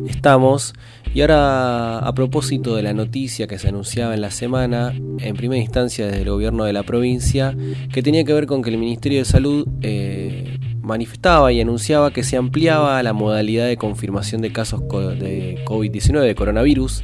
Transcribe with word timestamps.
Estamos, 0.07 0.73
y 1.14 1.20
ahora 1.20 2.00
a 2.00 2.14
propósito 2.14 2.78
de 2.78 2.83
la 2.83 2.93
noticia 2.93 3.46
que 3.46 3.59
se 3.59 3.68
anunciaba 3.68 4.14
en 4.14 4.21
la 4.21 4.32
semana, 4.32 4.93
en 5.19 5.36
primera 5.36 5.61
instancia 5.61 6.05
desde 6.05 6.21
el 6.21 6.29
gobierno 6.29 6.64
de 6.64 6.71
la 6.71 6.83
provincia, 6.83 7.57
que 7.92 8.01
tenía 8.01 8.24
que 8.24 8.32
ver 8.32 8.46
con 8.46 8.61
que 8.61 8.69
el 8.69 8.78
Ministerio 8.78 9.19
de 9.19 9.25
Salud 9.25 9.68
eh, 9.82 10.57
manifestaba 10.82 11.51
y 11.51 11.60
anunciaba 11.60 12.11
que 12.11 12.24
se 12.24 12.37
ampliaba 12.37 13.04
la 13.04 13.11
modalidad 13.11 13.68
de 13.68 13.75
confirmación 13.75 14.42
de 14.42 14.54
casos 14.54 14.79
de 14.79 15.61
COVID-19, 15.65 16.21
de 16.21 16.36
coronavirus, 16.36 17.04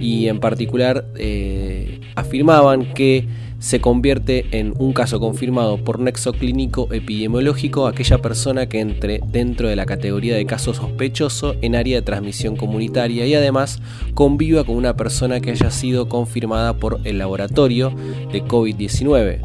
y 0.00 0.28
en 0.28 0.40
particular 0.40 1.06
eh, 1.16 2.00
afirmaban 2.14 2.94
que 2.94 3.26
se 3.58 3.80
convierte 3.80 4.46
en 4.52 4.72
un 4.78 4.92
caso 4.92 5.18
confirmado 5.18 5.78
por 5.78 5.98
nexo 5.98 6.32
clínico 6.32 6.88
epidemiológico 6.92 7.86
aquella 7.86 8.18
persona 8.18 8.68
que 8.68 8.78
entre 8.80 9.20
dentro 9.26 9.68
de 9.68 9.74
la 9.74 9.84
categoría 9.84 10.36
de 10.36 10.46
caso 10.46 10.74
sospechoso 10.74 11.56
en 11.60 11.74
área 11.74 11.96
de 11.96 12.02
transmisión 12.02 12.56
comunitaria 12.56 13.26
y 13.26 13.34
además 13.34 13.80
conviva 14.14 14.64
con 14.64 14.76
una 14.76 14.94
persona 14.94 15.40
que 15.40 15.50
haya 15.50 15.70
sido 15.70 16.08
confirmada 16.08 16.76
por 16.76 17.00
el 17.04 17.18
laboratorio 17.18 17.92
de 18.32 18.44
COVID-19. 18.44 19.40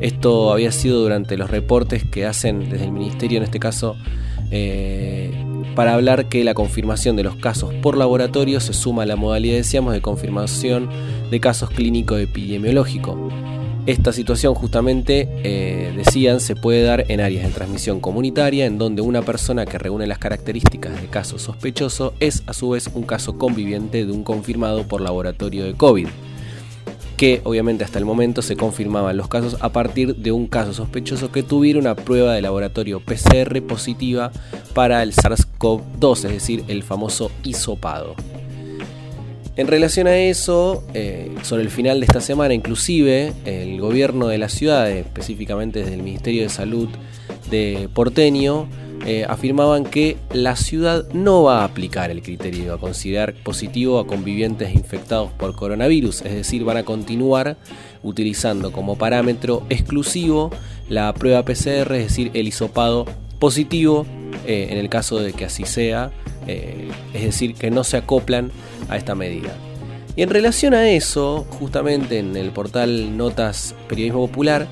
Esto 0.00 0.52
había 0.52 0.72
sido 0.72 1.00
durante 1.00 1.36
los 1.36 1.50
reportes 1.50 2.04
que 2.04 2.26
hacen 2.26 2.70
desde 2.70 2.84
el 2.84 2.92
ministerio, 2.92 3.38
en 3.38 3.44
este 3.44 3.58
caso, 3.58 3.96
eh, 4.50 5.30
para 5.74 5.94
hablar 5.94 6.28
que 6.28 6.44
la 6.44 6.54
confirmación 6.54 7.16
de 7.16 7.22
los 7.22 7.36
casos 7.36 7.72
por 7.74 7.96
laboratorio 7.96 8.60
se 8.60 8.72
suma 8.72 9.02
a 9.04 9.06
la 9.06 9.16
modalidad, 9.16 9.56
decíamos, 9.56 9.92
de 9.92 10.00
confirmación 10.00 10.88
de 11.30 11.40
casos 11.40 11.70
clínico 11.70 12.16
epidemiológico. 12.16 13.30
Esta 13.84 14.12
situación 14.12 14.54
justamente, 14.54 15.28
eh, 15.42 15.92
decían, 15.96 16.38
se 16.38 16.54
puede 16.54 16.82
dar 16.82 17.04
en 17.08 17.20
áreas 17.20 17.44
de 17.44 17.50
transmisión 17.50 17.98
comunitaria, 17.98 18.64
en 18.64 18.78
donde 18.78 19.02
una 19.02 19.22
persona 19.22 19.66
que 19.66 19.76
reúne 19.76 20.06
las 20.06 20.18
características 20.18 21.00
de 21.00 21.08
caso 21.08 21.36
sospechoso 21.38 22.14
es 22.20 22.44
a 22.46 22.52
su 22.52 22.70
vez 22.70 22.88
un 22.94 23.02
caso 23.02 23.38
conviviente 23.38 24.06
de 24.06 24.12
un 24.12 24.22
confirmado 24.22 24.86
por 24.86 25.00
laboratorio 25.00 25.64
de 25.64 25.74
COVID 25.74 26.06
que 27.22 27.40
obviamente 27.44 27.84
hasta 27.84 28.00
el 28.00 28.04
momento 28.04 28.42
se 28.42 28.56
confirmaban 28.56 29.16
los 29.16 29.28
casos 29.28 29.56
a 29.60 29.68
partir 29.68 30.16
de 30.16 30.32
un 30.32 30.48
caso 30.48 30.72
sospechoso 30.72 31.30
que 31.30 31.44
tuviera 31.44 31.78
una 31.78 31.94
prueba 31.94 32.34
de 32.34 32.42
laboratorio 32.42 32.98
PCR 32.98 33.62
positiva 33.62 34.32
para 34.74 35.04
el 35.04 35.12
SARS-CoV-2, 35.62 36.16
es 36.24 36.32
decir, 36.32 36.64
el 36.68 36.82
famoso 36.82 37.30
hisopado. 37.44 38.14
En 39.54 39.66
relación 39.66 40.06
a 40.06 40.16
eso, 40.16 40.82
eh, 40.94 41.30
sobre 41.42 41.62
el 41.62 41.70
final 41.70 42.00
de 42.00 42.06
esta 42.06 42.22
semana, 42.22 42.54
inclusive 42.54 43.34
el 43.44 43.80
gobierno 43.80 44.28
de 44.28 44.38
la 44.38 44.48
ciudad, 44.48 44.90
específicamente 44.90 45.80
desde 45.80 45.94
el 45.94 46.02
Ministerio 46.02 46.42
de 46.42 46.48
Salud 46.48 46.88
de 47.50 47.90
Porteño, 47.92 48.66
eh, 49.04 49.26
afirmaban 49.28 49.84
que 49.84 50.16
la 50.32 50.54
ciudad 50.54 51.06
no 51.12 51.42
va 51.42 51.62
a 51.62 51.64
aplicar 51.64 52.10
el 52.10 52.22
criterio 52.22 52.72
a 52.72 52.78
considerar 52.78 53.34
positivo 53.34 53.98
a 53.98 54.06
convivientes 54.06 54.74
infectados 54.74 55.32
por 55.32 55.54
coronavirus, 55.56 56.22
es 56.22 56.32
decir, 56.32 56.64
van 56.64 56.76
a 56.76 56.84
continuar 56.84 57.56
utilizando 58.04 58.70
como 58.70 58.96
parámetro 58.96 59.64
exclusivo 59.70 60.50
la 60.88 61.12
prueba 61.14 61.44
PCR, 61.44 61.96
es 61.96 62.04
decir, 62.04 62.30
el 62.34 62.46
hisopado 62.46 63.06
positivo 63.42 64.06
eh, 64.46 64.68
en 64.70 64.78
el 64.78 64.88
caso 64.88 65.18
de 65.18 65.32
que 65.32 65.46
así 65.46 65.64
sea, 65.64 66.12
eh, 66.46 66.92
es 67.12 67.24
decir, 67.24 67.56
que 67.56 67.72
no 67.72 67.82
se 67.82 67.96
acoplan 67.96 68.52
a 68.88 68.96
esta 68.96 69.16
medida. 69.16 69.52
Y 70.14 70.22
en 70.22 70.30
relación 70.30 70.74
a 70.74 70.88
eso, 70.88 71.44
justamente 71.58 72.20
en 72.20 72.36
el 72.36 72.52
portal 72.52 73.16
Notas 73.16 73.74
Periodismo 73.88 74.28
Popular, 74.28 74.68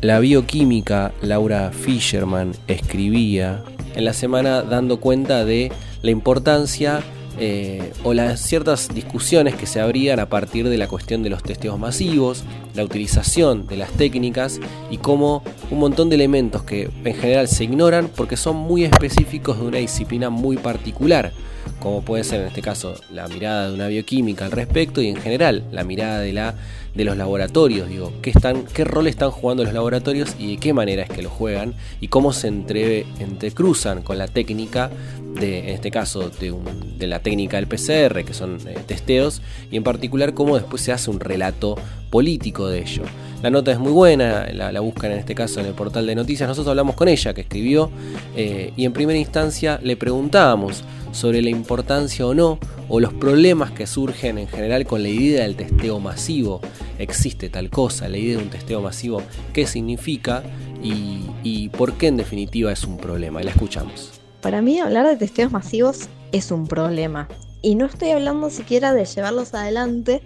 la 0.00 0.18
bioquímica 0.18 1.12
Laura 1.22 1.70
Fisherman 1.70 2.54
escribía 2.66 3.62
en 3.94 4.04
la 4.04 4.12
semana 4.12 4.62
dando 4.62 4.98
cuenta 4.98 5.44
de 5.44 5.70
la 6.02 6.10
importancia 6.10 7.04
eh, 7.40 7.92
o 8.02 8.14
las 8.14 8.40
ciertas 8.40 8.88
discusiones 8.92 9.54
que 9.54 9.66
se 9.66 9.80
abrían 9.80 10.18
a 10.18 10.28
partir 10.28 10.68
de 10.68 10.76
la 10.76 10.88
cuestión 10.88 11.22
de 11.22 11.30
los 11.30 11.42
testeos 11.42 11.78
masivos, 11.78 12.44
la 12.74 12.84
utilización 12.84 13.66
de 13.66 13.76
las 13.76 13.90
técnicas 13.92 14.60
y 14.90 14.98
cómo 14.98 15.42
un 15.70 15.78
montón 15.78 16.08
de 16.08 16.16
elementos 16.16 16.64
que 16.64 16.90
en 17.04 17.14
general 17.14 17.46
se 17.48 17.64
ignoran 17.64 18.08
porque 18.14 18.36
son 18.36 18.56
muy 18.56 18.84
específicos 18.84 19.60
de 19.60 19.66
una 19.66 19.78
disciplina 19.78 20.30
muy 20.30 20.56
particular, 20.56 21.32
como 21.80 22.02
puede 22.02 22.24
ser 22.24 22.40
en 22.40 22.48
este 22.48 22.62
caso 22.62 22.94
la 23.12 23.28
mirada 23.28 23.68
de 23.68 23.74
una 23.74 23.88
bioquímica 23.88 24.44
al 24.44 24.52
respecto 24.52 25.00
y 25.00 25.08
en 25.08 25.16
general 25.16 25.64
la 25.72 25.84
mirada 25.84 26.20
de 26.20 26.32
la 26.32 26.54
de 26.94 27.04
los 27.04 27.16
laboratorios, 27.16 27.88
digo, 27.88 28.12
qué, 28.22 28.30
están, 28.30 28.64
qué 28.64 28.82
rol 28.82 29.06
están 29.06 29.30
jugando 29.30 29.62
los 29.62 29.72
laboratorios 29.72 30.34
y 30.36 30.56
de 30.56 30.56
qué 30.56 30.72
manera 30.72 31.04
es 31.04 31.08
que 31.08 31.22
lo 31.22 31.30
juegan 31.30 31.74
y 32.00 32.08
cómo 32.08 32.32
se 32.32 32.48
entre, 32.48 33.06
entrecruzan 33.20 34.02
con 34.02 34.18
la 34.18 34.26
técnica 34.26 34.90
de, 35.38 35.60
en 35.60 35.68
este 35.68 35.92
caso, 35.92 36.28
de, 36.28 37.06
la 37.06 37.20
técnica 37.20 37.56
del 37.56 37.68
PCR, 37.68 38.24
que 38.24 38.34
son 38.34 38.58
eh, 38.66 38.76
testeos, 38.84 39.42
y 39.70 39.76
en 39.76 39.84
particular 39.84 40.34
cómo 40.34 40.56
después 40.56 40.82
se 40.82 40.90
hace 40.90 41.08
un 41.08 41.20
relato 41.20 41.76
político 42.10 42.66
de 42.66 42.80
ello. 42.80 43.04
La 43.42 43.50
nota 43.50 43.70
es 43.70 43.78
muy 43.78 43.92
buena, 43.92 44.48
la, 44.52 44.80
buscan 44.80 45.12
en 45.12 45.20
este 45.20 45.36
caso 45.36 45.60
en 45.60 45.66
el 45.66 45.74
portal 45.74 46.04
de 46.04 46.16
noticias. 46.16 46.48
Nosotros 46.48 46.70
hablamos 46.70 46.96
con 46.96 47.06
ella, 47.06 47.32
que 47.32 47.42
escribió, 47.42 47.90
eh, 48.34 48.72
y 48.76 48.84
en 48.84 48.92
primera 48.92 49.18
instancia 49.18 49.78
le 49.80 49.96
preguntábamos 49.96 50.82
sobre 51.12 51.42
la 51.42 51.50
importancia 51.50 52.26
o 52.26 52.34
no, 52.34 52.58
o 52.88 53.00
los 53.00 53.12
problemas 53.12 53.70
que 53.72 53.86
surgen 53.86 54.38
en 54.38 54.48
general 54.48 54.86
con 54.86 55.02
la 55.02 55.08
idea 55.08 55.42
del 55.42 55.56
testeo 55.56 56.00
masivo. 56.00 56.60
¿Existe 56.98 57.48
tal 57.48 57.70
cosa? 57.70 58.08
La 58.08 58.18
idea 58.18 58.36
de 58.36 58.42
un 58.42 58.50
testeo 58.50 58.80
masivo, 58.80 59.22
¿qué 59.52 59.66
significa? 59.66 60.42
Y, 60.82 61.68
por 61.70 61.94
qué 61.94 62.06
en 62.06 62.16
definitiva 62.16 62.72
es 62.72 62.84
un 62.84 62.96
problema. 62.96 63.40
Y 63.40 63.44
la 63.44 63.50
escuchamos. 63.50 64.20
Para 64.40 64.62
mí 64.62 64.78
hablar 64.78 65.06
de 65.06 65.16
testeos 65.16 65.52
masivos 65.52 66.08
es 66.32 66.50
un 66.50 66.66
problema. 66.66 67.28
Y 67.62 67.74
no 67.74 67.86
estoy 67.86 68.10
hablando 68.10 68.50
siquiera 68.50 68.92
de 68.92 69.04
llevarlos 69.04 69.54
adelante, 69.54 70.22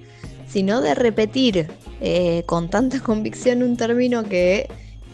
sino 0.47 0.81
de 0.81 0.95
repetir 0.95 1.69
eh, 2.01 2.43
con 2.47 2.69
tanta 2.69 3.01
convicción 3.03 3.63
un 3.63 3.77
término 3.77 4.25
que 4.25 4.69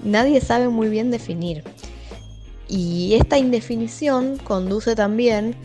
nadie 0.04 0.40
sabe 0.40 0.68
muy 0.68 0.88
bien 0.88 1.10
definir. 1.10 1.62
Y 2.68 3.14
esta 3.14 3.38
indefinición 3.38 4.36
conduce 4.38 4.94
también 4.94 5.56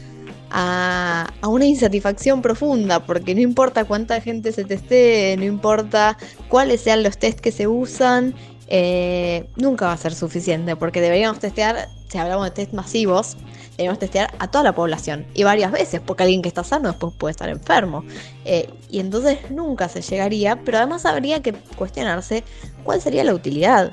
a, 0.53 1.33
una 1.47 1.65
insatisfacción 1.65 2.41
profunda, 2.41 3.05
porque 3.05 3.35
no 3.35 3.41
importa 3.41 3.85
cuánta 3.85 4.21
gente 4.21 4.51
se 4.51 4.63
testee, 4.63 5.35
no 5.35 5.43
importa 5.43 6.17
cuáles 6.47 6.81
sean 6.81 7.03
los 7.03 7.17
test 7.17 7.39
que 7.39 7.51
se 7.51 7.67
usan, 7.67 8.35
eh, 8.67 9.49
nunca 9.55 9.87
va 9.87 9.93
a 9.93 9.97
ser 9.97 10.13
suficiente, 10.13 10.75
porque 10.75 11.01
deberíamos 11.01 11.39
testear, 11.39 11.89
si 12.07 12.17
hablamos 12.19 12.45
de 12.45 12.51
test 12.51 12.73
masivos, 12.73 13.35
deberíamos 13.71 13.99
testear 13.99 14.33
a 14.37 14.49
toda 14.49 14.63
la 14.63 14.75
población 14.75 15.25
y 15.33 15.43
varias 15.43 15.71
veces, 15.71 15.99
porque 15.99 16.23
alguien 16.23 16.43
que 16.43 16.49
está 16.49 16.63
sano 16.63 16.89
después 16.89 17.13
puede 17.17 17.31
estar 17.31 17.49
enfermo. 17.49 18.03
Eh, 18.45 18.69
y 18.89 18.99
entonces 18.99 19.49
nunca 19.49 19.89
se 19.89 20.01
llegaría, 20.01 20.61
pero 20.63 20.77
además 20.77 21.05
habría 21.05 21.41
que 21.41 21.53
cuestionarse 21.75 22.43
cuál 22.83 23.01
sería 23.01 23.23
la 23.23 23.33
utilidad. 23.33 23.91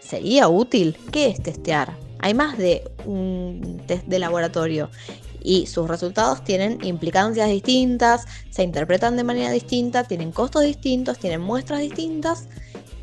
¿Sería 0.00 0.48
útil? 0.48 0.96
¿Qué 1.12 1.28
es 1.28 1.40
testear? 1.40 2.09
Hay 2.22 2.34
más 2.34 2.58
de 2.58 2.82
un 3.04 3.82
test 3.86 4.06
de 4.06 4.18
laboratorio 4.18 4.90
y 5.42 5.66
sus 5.66 5.88
resultados 5.88 6.44
tienen 6.44 6.78
implicancias 6.84 7.48
distintas, 7.48 8.26
se 8.50 8.62
interpretan 8.62 9.16
de 9.16 9.24
manera 9.24 9.50
distinta, 9.50 10.04
tienen 10.04 10.32
costos 10.32 10.64
distintos, 10.64 11.18
tienen 11.18 11.40
muestras 11.40 11.80
distintas 11.80 12.48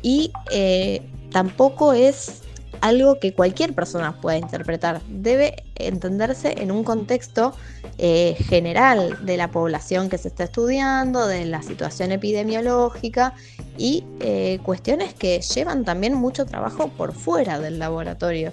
y 0.02 0.32
eh, 0.50 1.02
tampoco 1.30 1.92
es 1.92 2.42
algo 2.80 3.18
que 3.18 3.34
cualquier 3.34 3.74
persona 3.74 4.20
pueda 4.20 4.38
interpretar. 4.38 5.00
Debe 5.08 5.64
entenderse 5.74 6.54
en 6.58 6.70
un 6.70 6.84
contexto 6.84 7.54
eh, 7.98 8.36
general 8.48 9.18
de 9.24 9.36
la 9.36 9.50
población 9.50 10.08
que 10.08 10.18
se 10.18 10.28
está 10.28 10.44
estudiando, 10.44 11.26
de 11.26 11.44
la 11.44 11.62
situación 11.62 12.12
epidemiológica 12.12 13.34
y 13.76 14.04
eh, 14.20 14.60
cuestiones 14.62 15.14
que 15.14 15.40
llevan 15.40 15.84
también 15.84 16.14
mucho 16.14 16.46
trabajo 16.46 16.88
por 16.88 17.14
fuera 17.14 17.58
del 17.58 17.78
laboratorio. 17.78 18.52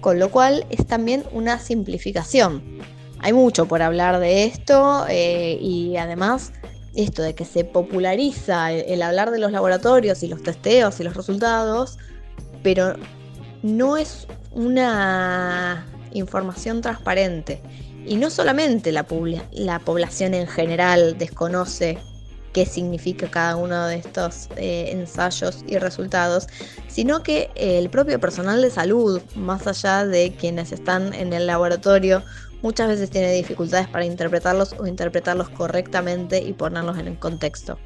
Con 0.00 0.18
lo 0.18 0.30
cual 0.30 0.66
es 0.70 0.86
también 0.86 1.24
una 1.32 1.58
simplificación. 1.58 2.78
Hay 3.18 3.32
mucho 3.32 3.66
por 3.66 3.82
hablar 3.82 4.18
de 4.18 4.44
esto 4.44 5.04
eh, 5.08 5.58
y 5.60 5.96
además 5.96 6.52
esto 6.94 7.22
de 7.22 7.34
que 7.34 7.44
se 7.44 7.64
populariza 7.64 8.72
el 8.72 9.02
hablar 9.02 9.30
de 9.30 9.38
los 9.38 9.52
laboratorios 9.52 10.22
y 10.22 10.28
los 10.28 10.42
testeos 10.42 10.98
y 11.00 11.04
los 11.04 11.14
resultados, 11.14 11.98
pero 12.62 12.94
no 13.62 13.96
es 13.96 14.26
una 14.52 15.86
información 16.12 16.80
transparente. 16.80 17.62
Y 18.06 18.16
no 18.16 18.30
solamente 18.30 18.92
la, 18.92 19.06
la 19.52 19.78
población 19.78 20.34
en 20.34 20.46
general 20.46 21.18
desconoce 21.18 21.98
qué 22.52 22.66
significa 22.66 23.30
cada 23.30 23.56
uno 23.56 23.86
de 23.86 23.96
estos 23.96 24.48
eh, 24.56 24.90
ensayos 24.92 25.64
y 25.66 25.78
resultados, 25.78 26.48
sino 26.88 27.22
que 27.22 27.50
el 27.54 27.90
propio 27.90 28.18
personal 28.20 28.60
de 28.62 28.70
salud, 28.70 29.20
más 29.34 29.66
allá 29.66 30.06
de 30.06 30.34
quienes 30.38 30.72
están 30.72 31.14
en 31.14 31.32
el 31.32 31.46
laboratorio 31.46 32.22
muchas 32.62 32.88
veces 32.88 33.10
tiene 33.10 33.32
dificultades 33.32 33.88
para 33.88 34.04
interpretarlos 34.04 34.74
o 34.78 34.86
interpretarlos 34.86 35.48
correctamente 35.48 36.42
y 36.42 36.52
ponerlos 36.52 36.98
en 36.98 37.08
el 37.08 37.18
contexto. 37.18 37.78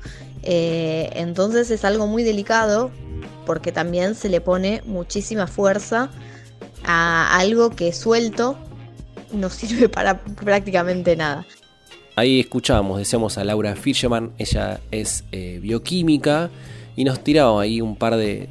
Eh, 0.43 1.11
entonces 1.15 1.71
es 1.71 1.85
algo 1.85 2.07
muy 2.07 2.23
delicado 2.23 2.91
porque 3.47 3.73
también 3.73 4.15
se 4.15 4.29
le 4.29 4.41
pone 4.41 4.83
muchísima 4.85 5.47
fuerza 5.47 6.11
a 6.85 7.39
algo 7.39 7.71
que 7.71 7.93
suelto 7.93 8.59
no 9.33 9.51
sirve 9.51 9.89
para 9.89 10.21
prácticamente 10.21 11.17
nada. 11.17 11.47
Ahí 12.17 12.41
escuchamos, 12.41 12.99
decíamos 12.99 13.39
a 13.39 13.45
Laura 13.45 13.75
Fischerman, 13.75 14.31
ella 14.39 14.81
es 14.93 15.25
eh, 15.33 15.59
bioquímica 15.61 16.49
y 16.97 17.05
nos 17.05 17.23
tiraba 17.23 17.61
ahí 17.61 17.81
un 17.81 17.97
par 17.97 18.17
de, 18.17 18.49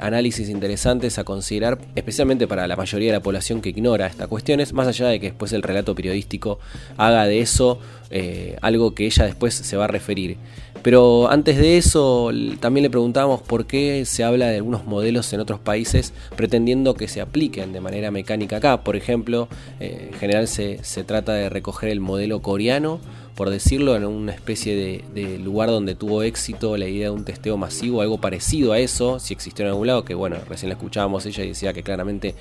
análisis 0.00 0.48
interesantes 0.48 1.18
a 1.18 1.24
considerar, 1.24 1.78
especialmente 1.94 2.46
para 2.46 2.66
la 2.66 2.76
mayoría 2.76 3.08
de 3.08 3.18
la 3.18 3.22
población 3.22 3.60
que 3.60 3.70
ignora 3.70 4.06
estas 4.06 4.28
cuestiones, 4.28 4.72
más 4.72 4.86
allá 4.86 5.08
de 5.08 5.20
que 5.20 5.26
después 5.26 5.52
el 5.52 5.62
relato 5.62 5.94
periodístico 5.94 6.58
haga 6.96 7.26
de 7.26 7.40
eso 7.40 7.78
eh, 8.10 8.56
algo 8.62 8.94
que 8.94 9.06
ella 9.06 9.24
después 9.24 9.54
se 9.54 9.76
va 9.76 9.84
a 9.84 9.88
referir. 9.88 10.36
Pero 10.82 11.28
antes 11.30 11.58
de 11.58 11.76
eso, 11.76 12.30
también 12.60 12.82
le 12.84 12.90
preguntábamos 12.90 13.42
por 13.42 13.66
qué 13.66 14.04
se 14.04 14.22
habla 14.24 14.46
de 14.46 14.56
algunos 14.56 14.84
modelos 14.84 15.32
en 15.32 15.40
otros 15.40 15.58
países 15.58 16.12
pretendiendo 16.36 16.94
que 16.94 17.08
se 17.08 17.20
apliquen 17.20 17.72
de 17.72 17.80
manera 17.80 18.10
mecánica 18.10 18.58
acá. 18.58 18.84
Por 18.84 18.96
ejemplo, 18.96 19.48
eh, 19.80 20.10
en 20.12 20.18
general 20.18 20.46
se, 20.46 20.82
se 20.84 21.04
trata 21.04 21.32
de 21.32 21.48
recoger 21.48 21.88
el 21.90 22.00
modelo 22.00 22.40
coreano 22.42 23.00
por 23.38 23.50
decirlo, 23.50 23.94
en 23.94 24.04
una 24.04 24.32
especie 24.32 24.74
de, 25.14 25.38
lugar 25.38 25.68
donde 25.68 25.94
tuvo 25.94 26.24
éxito 26.24 26.76
la 26.76 26.88
idea 26.88 27.04
de 27.04 27.10
un 27.10 27.24
testeo 27.24 27.56
masivo, 27.56 28.00
algo 28.00 28.18
parecido 28.18 28.72
a 28.72 28.80
eso, 28.80 29.20
si 29.20 29.32
existió 29.32 29.64
en 29.64 29.68
algún 29.68 29.86
lado, 29.86 30.04
que 30.04 30.14
bueno, 30.14 30.38
recién 30.48 30.70
la 30.70 30.74
escuchábamos 30.74 31.24
ella 31.24 31.44
y 31.44 31.48
decía 31.50 31.72
que 31.72 31.84
claramente 31.84 32.34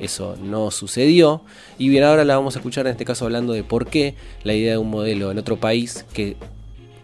eso 0.00 0.34
no 0.42 0.72
sucedió. 0.72 1.42
Y 1.78 1.88
bien, 1.88 2.02
ahora 2.02 2.24
la 2.24 2.34
vamos 2.34 2.56
a 2.56 2.58
escuchar 2.58 2.84
en 2.88 2.90
este 2.90 3.04
caso 3.04 3.26
hablando 3.26 3.52
de 3.52 3.62
por 3.62 3.86
qué 3.86 4.16
la 4.42 4.52
idea 4.52 4.72
de 4.72 4.78
un 4.78 4.90
modelo 4.90 5.30
en 5.30 5.38
otro 5.38 5.56
país 5.56 6.04
que 6.12 6.36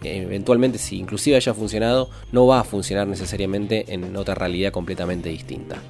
eventualmente 0.02 0.78
si 0.78 0.98
inclusive 0.98 1.36
haya 1.36 1.54
funcionado, 1.54 2.10
no 2.32 2.48
va 2.48 2.58
a 2.58 2.64
funcionar 2.64 3.06
necesariamente 3.06 3.94
en 3.94 4.16
otra 4.16 4.34
realidad 4.34 4.72
completamente 4.72 5.28
distinta. 5.28 5.80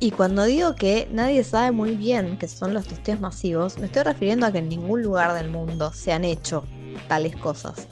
Y 0.00 0.10
cuando 0.10 0.44
digo 0.44 0.74
que 0.74 1.08
nadie 1.10 1.44
sabe 1.44 1.72
muy 1.72 1.96
bien 1.96 2.36
qué 2.36 2.46
son 2.46 2.74
los 2.74 2.86
testeos 2.86 3.20
masivos, 3.20 3.78
me 3.78 3.86
estoy 3.86 4.02
refiriendo 4.02 4.44
a 4.44 4.52
que 4.52 4.58
en 4.58 4.68
ningún 4.68 5.02
lugar 5.02 5.32
del 5.32 5.50
mundo 5.50 5.94
se 5.94 6.12
han 6.12 6.26
hecho 6.26 6.64
tales 7.08 7.36
cosas. 7.36 7.88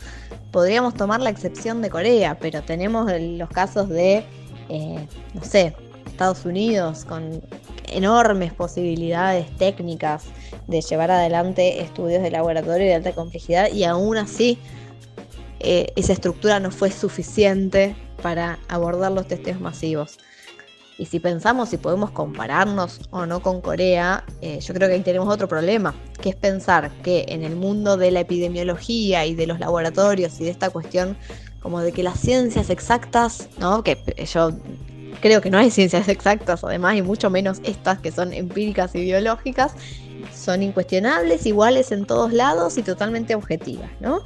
Podríamos 0.50 0.94
tomar 0.94 1.20
la 1.20 1.30
excepción 1.30 1.82
de 1.82 1.90
Corea, 1.90 2.38
pero 2.38 2.62
tenemos 2.62 3.10
los 3.20 3.48
casos 3.50 3.88
de, 3.88 4.24
eh, 4.68 5.06
no 5.34 5.44
sé, 5.44 5.74
Estados 6.06 6.44
Unidos 6.44 7.04
con 7.04 7.42
enormes 7.90 8.52
posibilidades 8.52 9.54
técnicas 9.56 10.24
de 10.66 10.80
llevar 10.80 11.10
adelante 11.10 11.80
estudios 11.80 12.22
de 12.22 12.30
laboratorio 12.30 12.86
de 12.86 12.94
alta 12.94 13.12
complejidad 13.12 13.72
y 13.72 13.84
aún 13.84 14.16
así 14.16 14.58
eh, 15.60 15.92
esa 15.96 16.12
estructura 16.12 16.60
no 16.60 16.70
fue 16.70 16.90
suficiente 16.90 17.96
para 18.22 18.58
abordar 18.68 19.12
los 19.12 19.26
testeos 19.26 19.60
masivos. 19.60 20.18
Y 20.98 21.06
si 21.06 21.20
pensamos 21.20 21.68
si 21.68 21.76
podemos 21.76 22.10
compararnos 22.10 23.00
o 23.10 23.24
no 23.24 23.40
con 23.40 23.60
Corea, 23.60 24.24
eh, 24.42 24.58
yo 24.60 24.74
creo 24.74 24.88
que 24.88 24.94
ahí 24.96 25.02
tenemos 25.02 25.32
otro 25.32 25.46
problema, 25.46 25.94
que 26.20 26.30
es 26.30 26.36
pensar 26.36 26.90
que 27.04 27.24
en 27.28 27.44
el 27.44 27.54
mundo 27.54 27.96
de 27.96 28.10
la 28.10 28.20
epidemiología 28.20 29.24
y 29.24 29.36
de 29.36 29.46
los 29.46 29.60
laboratorios 29.60 30.40
y 30.40 30.44
de 30.44 30.50
esta 30.50 30.70
cuestión 30.70 31.16
como 31.60 31.80
de 31.80 31.92
que 31.92 32.02
las 32.02 32.18
ciencias 32.18 32.68
exactas, 32.68 33.48
¿no? 33.60 33.84
Que 33.84 33.96
yo 34.32 34.50
creo 35.20 35.40
que 35.40 35.50
no 35.50 35.58
hay 35.58 35.70
ciencias 35.70 36.08
exactas 36.08 36.64
además 36.64 36.96
y 36.96 37.02
mucho 37.02 37.30
menos 37.30 37.60
estas 37.62 38.00
que 38.00 38.10
son 38.10 38.32
empíricas 38.32 38.92
y 38.96 39.02
biológicas, 39.02 39.74
son 40.34 40.64
incuestionables, 40.64 41.46
iguales 41.46 41.92
en 41.92 42.06
todos 42.06 42.32
lados 42.32 42.76
y 42.76 42.82
totalmente 42.82 43.36
objetivas, 43.36 43.90
¿no? 44.00 44.22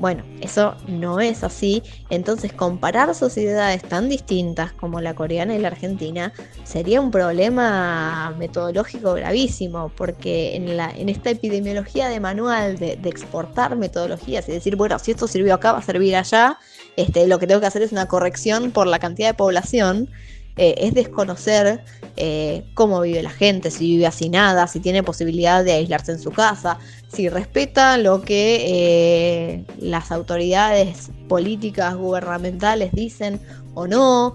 Bueno, 0.00 0.24
eso 0.40 0.76
no 0.88 1.20
es 1.20 1.44
así, 1.44 1.82
entonces 2.08 2.54
comparar 2.54 3.14
sociedades 3.14 3.82
tan 3.82 4.08
distintas 4.08 4.72
como 4.72 5.02
la 5.02 5.14
coreana 5.14 5.54
y 5.54 5.58
la 5.58 5.68
argentina 5.68 6.32
sería 6.64 7.02
un 7.02 7.10
problema 7.10 8.34
metodológico 8.38 9.12
gravísimo, 9.12 9.92
porque 9.94 10.56
en, 10.56 10.78
la, 10.78 10.90
en 10.90 11.10
esta 11.10 11.28
epidemiología 11.28 12.08
de 12.08 12.18
manual 12.18 12.78
de, 12.78 12.98
exportar 13.04 13.76
metodologías 13.76 14.48
y 14.48 14.52
decir, 14.52 14.74
bueno, 14.74 14.98
si 14.98 15.10
esto 15.10 15.28
sirvió 15.28 15.52
acá, 15.52 15.72
va 15.72 15.80
a 15.80 15.82
servir 15.82 16.16
allá, 16.16 16.56
este, 16.96 17.26
lo 17.26 17.38
que 17.38 17.46
tengo 17.46 17.60
que 17.60 17.66
hacer 17.66 17.82
es 17.82 17.92
una 17.92 18.06
corrección 18.06 18.70
por 18.70 18.86
la 18.86 19.00
cantidad 19.00 19.28
de 19.28 19.34
población, 19.34 20.08
eh, 20.62 20.74
es 20.86 20.92
desconocer 20.92 21.82
eh, 22.18 22.66
cómo 22.74 23.00
vive 23.00 23.22
la 23.22 23.30
gente, 23.30 23.70
si 23.70 23.96
vive 23.96 24.10
nada, 24.28 24.66
si 24.66 24.78
tiene 24.78 25.02
posibilidad 25.02 25.64
de 25.64 25.72
aislarse 25.72 26.12
en 26.12 26.18
su 26.18 26.32
casa, 26.32 26.78
si 27.08 27.30
respeta 27.30 27.96
lo 27.96 28.20
que 28.20 28.66
eh, 28.68 29.64
las 29.78 30.12
autoridades 30.12 31.12
políticas 31.28 31.96
gubernamentales 31.96 32.92
dicen 32.92 33.40
o 33.72 33.86
no. 33.86 34.34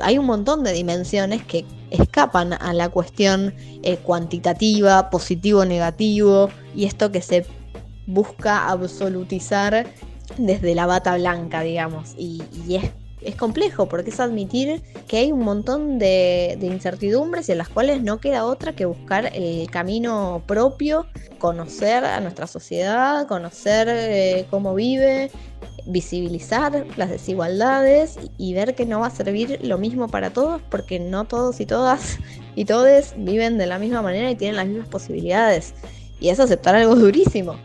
hay 0.00 0.16
un 0.16 0.24
montón 0.24 0.64
de 0.64 0.72
dimensiones 0.72 1.44
que 1.44 1.66
escapan 1.90 2.54
a 2.54 2.72
la 2.72 2.88
cuestión 2.88 3.52
cuantitativa, 4.02 5.10
positivo-negativo, 5.10 6.48
y 6.74 6.86
esto 6.86 7.12
que 7.12 7.20
se 7.20 7.44
busca 8.06 8.70
absolutizar 8.70 9.86
desde 10.38 10.74
la 10.74 10.86
bata 10.86 11.16
blanca, 11.16 11.60
digamos, 11.60 12.14
y, 12.16 12.42
y 12.66 12.76
es 12.76 12.90
es 13.24 13.36
complejo 13.36 13.86
porque 13.86 14.10
es 14.10 14.20
admitir 14.20 14.82
que 15.08 15.18
hay 15.18 15.32
un 15.32 15.40
montón 15.40 15.98
de, 15.98 16.58
incertidumbres 16.60 17.48
y 17.48 17.52
en 17.52 17.58
las 17.58 17.68
cuales 17.68 18.02
no 18.02 18.20
queda 18.20 18.44
otra 18.44 18.74
que 18.74 18.84
buscar 18.84 19.30
el 19.34 19.70
camino 19.70 20.42
propio, 20.46 21.06
conocer 21.38 22.04
a 22.04 22.20
nuestra 22.20 22.46
sociedad, 22.46 23.26
conocer 23.26 23.88
eh, 23.90 24.46
cómo 24.50 24.74
vive, 24.74 25.30
visibilizar 25.86 26.86
las 26.96 27.10
desigualdades 27.10 28.18
y 28.38 28.54
ver 28.54 28.74
que 28.74 28.86
no 28.86 29.00
va 29.00 29.08
a 29.08 29.10
servir 29.10 29.58
lo 29.62 29.78
mismo 29.78 30.08
para 30.08 30.30
todos 30.30 30.62
porque 30.70 30.98
no 30.98 31.24
todos 31.24 31.60
y 31.60 31.66
todas 31.66 32.18
y 32.54 32.64
todes 32.64 33.14
viven 33.16 33.58
de 33.58 33.66
la 33.66 33.78
misma 33.78 34.02
manera 34.02 34.30
y 34.30 34.36
tienen 34.36 34.56
las 34.56 34.66
mismas 34.66 34.88
posibilidades. 34.88 35.74
Y 36.20 36.28
es 36.28 36.40
aceptar 36.40 36.74
algo 36.74 36.94
durísimo. 36.94 37.56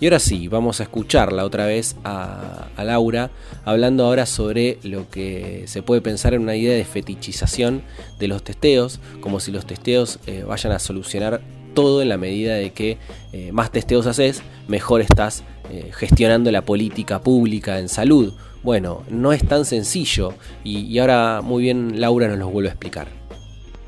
Y 0.00 0.06
ahora 0.06 0.20
sí, 0.20 0.46
vamos 0.46 0.78
a 0.78 0.84
escucharla 0.84 1.44
otra 1.44 1.66
vez 1.66 1.96
a, 2.04 2.68
Laura, 2.78 3.30
hablando 3.64 4.04
ahora 4.04 4.26
sobre 4.26 4.78
lo 4.84 5.10
que 5.10 5.64
se 5.66 5.82
puede 5.82 6.00
pensar 6.00 6.34
en 6.34 6.42
una 6.42 6.54
idea 6.54 6.76
de 6.76 6.84
fetichización 6.84 7.82
de 8.18 8.28
los 8.28 8.44
testeos, 8.44 9.00
como 9.20 9.40
si 9.40 9.50
los 9.50 9.66
testeos 9.66 10.20
eh, 10.26 10.44
vayan 10.46 10.72
a 10.72 10.78
solucionar 10.78 11.40
todo 11.74 12.00
en 12.00 12.08
la 12.08 12.16
medida 12.16 12.54
de 12.54 12.70
que 12.70 12.98
eh, 13.32 13.50
más 13.50 13.72
testeos 13.72 14.06
haces, 14.06 14.42
mejor 14.68 15.00
estás 15.00 15.42
eh, 15.70 15.90
gestionando 15.92 16.52
la 16.52 16.62
política 16.62 17.20
pública 17.20 17.80
en 17.80 17.88
salud. 17.88 18.34
Bueno, 18.62 19.02
no 19.08 19.32
es 19.32 19.46
tan 19.46 19.64
sencillo 19.64 20.34
y, 20.62 20.80
y 20.80 20.98
ahora 21.00 21.40
muy 21.42 21.62
bien 21.64 22.00
Laura 22.00 22.28
nos 22.28 22.38
lo 22.38 22.50
vuelve 22.50 22.68
a 22.68 22.72
explicar. 22.72 23.27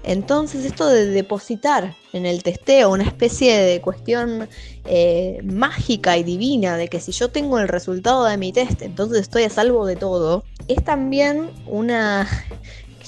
Entonces 0.03 0.65
esto 0.65 0.87
de 0.89 1.07
depositar 1.07 1.95
en 2.13 2.27
el 2.27 2.43
testeo 2.43 2.91
una 2.91 3.05
especie 3.05 3.59
de 3.59 3.81
cuestión 3.81 4.49
eh, 4.85 5.41
mágica 5.45 6.17
y 6.17 6.23
divina 6.23 6.77
de 6.77 6.89
que 6.89 7.01
si 7.01 7.13
yo 7.13 7.29
tengo 7.29 7.59
el 7.59 7.69
resultado 7.69 8.25
de 8.25 8.37
mi 8.37 8.53
test, 8.53 8.83
entonces 8.83 9.21
estoy 9.21 9.45
a 9.45 9.51
salvo 9.51 9.87
de 9.87 9.97
todo, 9.97 10.45
es 10.69 10.83
también 10.83 11.51
una 11.67 12.29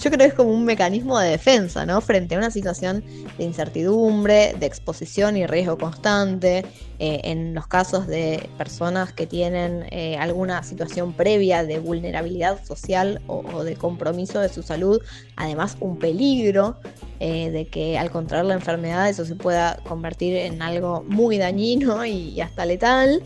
yo 0.02 0.10
creo 0.10 0.18
que 0.18 0.26
es 0.26 0.34
como 0.34 0.50
un 0.50 0.64
mecanismo 0.64 1.16
de 1.18 1.30
defensa, 1.30 1.86
¿no? 1.86 2.00
Frente 2.00 2.34
a 2.34 2.38
una 2.38 2.50
situación 2.50 3.04
de 3.38 3.44
incertidumbre, 3.44 4.54
de 4.58 4.66
exposición 4.66 5.36
y 5.36 5.46
riesgo 5.46 5.78
constante, 5.78 6.64
eh, 6.98 7.20
en 7.22 7.54
los 7.54 7.68
casos 7.68 8.08
de 8.08 8.48
personas 8.58 9.12
que 9.12 9.28
tienen 9.28 9.86
eh, 9.92 10.16
alguna 10.18 10.64
situación 10.64 11.12
previa 11.12 11.62
de 11.62 11.78
vulnerabilidad 11.78 12.64
social 12.64 13.22
o, 13.28 13.62
de 13.62 13.76
compromiso 13.76 14.40
de 14.40 14.48
su 14.48 14.64
salud, 14.64 15.00
además 15.36 15.76
un 15.78 15.98
peligro 15.98 16.76
eh, 17.20 17.50
de 17.50 17.68
que 17.68 17.96
al 17.96 18.10
contraer 18.10 18.46
la 18.46 18.54
enfermedad 18.54 19.08
eso 19.08 19.24
se 19.24 19.36
pueda 19.36 19.78
convertir 19.88 20.34
en 20.34 20.62
algo 20.62 21.04
muy 21.06 21.38
dañino 21.38 22.04
y 22.04 22.40
hasta 22.40 22.66
letal, 22.66 23.22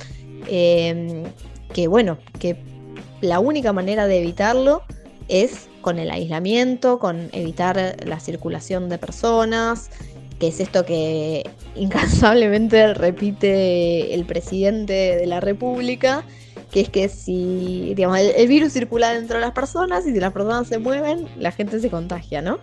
que 0.47 1.88
bueno, 1.88 2.18
que 2.38 2.62
la 3.23 3.40
única 3.40 3.73
manera 3.73 4.06
de 4.06 4.18
evitarlo 4.18 4.83
es 5.28 5.68
con 5.87 6.00
el 6.00 6.11
aislamiento, 6.11 6.99
con 6.99 7.28
evitar 7.31 7.95
la 8.05 8.19
circulación 8.19 8.88
de 8.88 8.99
personas, 8.99 9.88
que 10.40 10.49
es 10.49 10.59
esto 10.59 10.85
que 10.85 11.49
incansablemente 11.76 12.93
repite 12.93 14.12
el 14.12 14.26
presidente 14.26 15.14
de 15.14 15.26
la 15.26 15.38
República, 15.38 16.25
que 16.73 16.81
es 16.81 16.88
que 16.88 17.09
si 17.09 17.95
digamos, 17.95 18.19
el, 18.19 18.49
virus 18.49 18.73
circula 18.73 19.14
dentro 19.14 19.37
de 19.37 19.43
las 19.43 19.52
personas 19.52 20.05
y 20.09 20.12
si 20.12 20.19
las 20.19 20.33
personas 20.33 20.66
se 20.66 20.81
mueven, 20.81 21.28
la 21.38 21.52
gente 21.52 21.78
se 21.78 21.88
contagia, 21.88 22.43
¿no? 22.43 22.59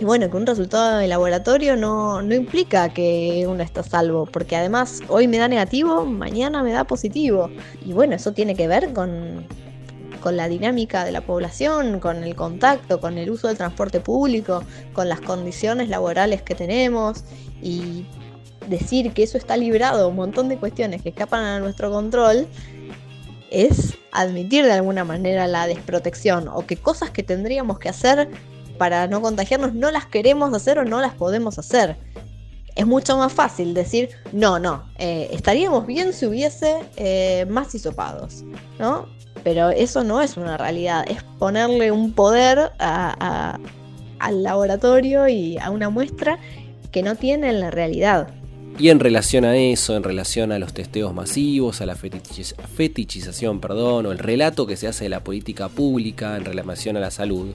Y 0.00 0.04
bueno, 0.04 0.30
que 0.30 0.36
un 0.36 0.46
resultado 0.46 0.98
de 0.98 1.08
laboratorio 1.08 1.74
no, 1.74 2.22
no 2.22 2.36
implica 2.36 2.88
que 2.90 3.46
uno 3.48 3.64
está 3.64 3.82
salvo, 3.82 4.26
porque 4.26 4.54
además 4.54 5.00
hoy 5.08 5.26
me 5.26 5.38
da 5.38 5.48
negativo, 5.48 6.04
mañana 6.04 6.62
me 6.62 6.70
da 6.70 6.84
positivo. 6.84 7.50
Y 7.84 7.94
bueno, 7.94 8.14
eso 8.14 8.30
tiene 8.30 8.54
que 8.54 8.68
ver 8.68 8.92
con, 8.92 9.44
con 10.20 10.36
la 10.36 10.48
dinámica 10.48 11.04
de 11.04 11.12
la 11.12 11.20
población, 11.20 12.00
con 12.00 12.24
el 12.24 12.34
contacto, 12.34 13.00
con 13.00 13.18
el 13.18 13.30
uso 13.30 13.48
del 13.48 13.56
transporte 13.56 14.00
público, 14.00 14.62
con 14.92 15.08
las 15.08 15.20
condiciones 15.20 15.88
laborales 15.88 16.42
que 16.42 16.54
tenemos 16.54 17.24
y 17.62 18.06
decir 18.68 19.12
que 19.12 19.22
eso 19.22 19.38
está 19.38 19.56
librado 19.56 20.08
un 20.08 20.16
montón 20.16 20.48
de 20.48 20.58
cuestiones 20.58 21.02
que 21.02 21.08
escapan 21.10 21.44
a 21.44 21.60
nuestro 21.60 21.90
control 21.90 22.46
es 23.50 23.94
admitir 24.12 24.64
de 24.64 24.72
alguna 24.72 25.04
manera 25.04 25.46
la 25.46 25.66
desprotección 25.66 26.48
o 26.48 26.66
que 26.66 26.76
cosas 26.76 27.10
que 27.10 27.22
tendríamos 27.22 27.78
que 27.78 27.88
hacer 27.88 28.28
para 28.78 29.06
no 29.06 29.20
contagiarnos 29.20 29.74
no 29.74 29.90
las 29.90 30.06
queremos 30.06 30.52
hacer 30.54 30.78
o 30.78 30.84
no 30.84 31.00
las 31.00 31.14
podemos 31.14 31.58
hacer. 31.58 31.96
Es 32.76 32.86
mucho 32.86 33.16
más 33.18 33.32
fácil 33.32 33.74
decir, 33.74 34.10
no, 34.32 34.60
no, 34.60 34.88
eh, 34.98 35.28
estaríamos 35.32 35.84
bien 35.86 36.12
si 36.12 36.26
hubiese 36.26 36.78
eh, 36.96 37.44
más 37.48 37.74
hisopados, 37.74 38.44
¿no? 38.78 39.08
Pero 39.44 39.70
eso 39.70 40.04
no 40.04 40.20
es 40.20 40.36
una 40.36 40.56
realidad, 40.56 41.04
es 41.08 41.22
ponerle 41.38 41.92
un 41.92 42.12
poder 42.12 42.72
al 42.78 44.42
laboratorio 44.42 45.28
y 45.28 45.58
a 45.58 45.70
una 45.70 45.90
muestra 45.90 46.38
que 46.90 47.02
no 47.02 47.16
tiene 47.16 47.50
en 47.50 47.60
la 47.60 47.70
realidad. 47.70 48.28
Y 48.78 48.90
en 48.90 49.00
relación 49.00 49.44
a 49.44 49.56
eso, 49.56 49.96
en 49.96 50.04
relación 50.04 50.52
a 50.52 50.58
los 50.58 50.72
testeos 50.72 51.12
masivos, 51.12 51.80
a 51.80 51.86
la 51.86 51.96
fetichización, 51.96 53.60
perdón, 53.60 54.06
o 54.06 54.12
el 54.12 54.18
relato 54.18 54.66
que 54.68 54.76
se 54.76 54.86
hace 54.86 55.04
de 55.04 55.10
la 55.10 55.24
política 55.24 55.68
pública 55.68 56.36
en 56.36 56.44
relación 56.44 56.96
a 56.96 57.00
la 57.00 57.10
salud, 57.10 57.54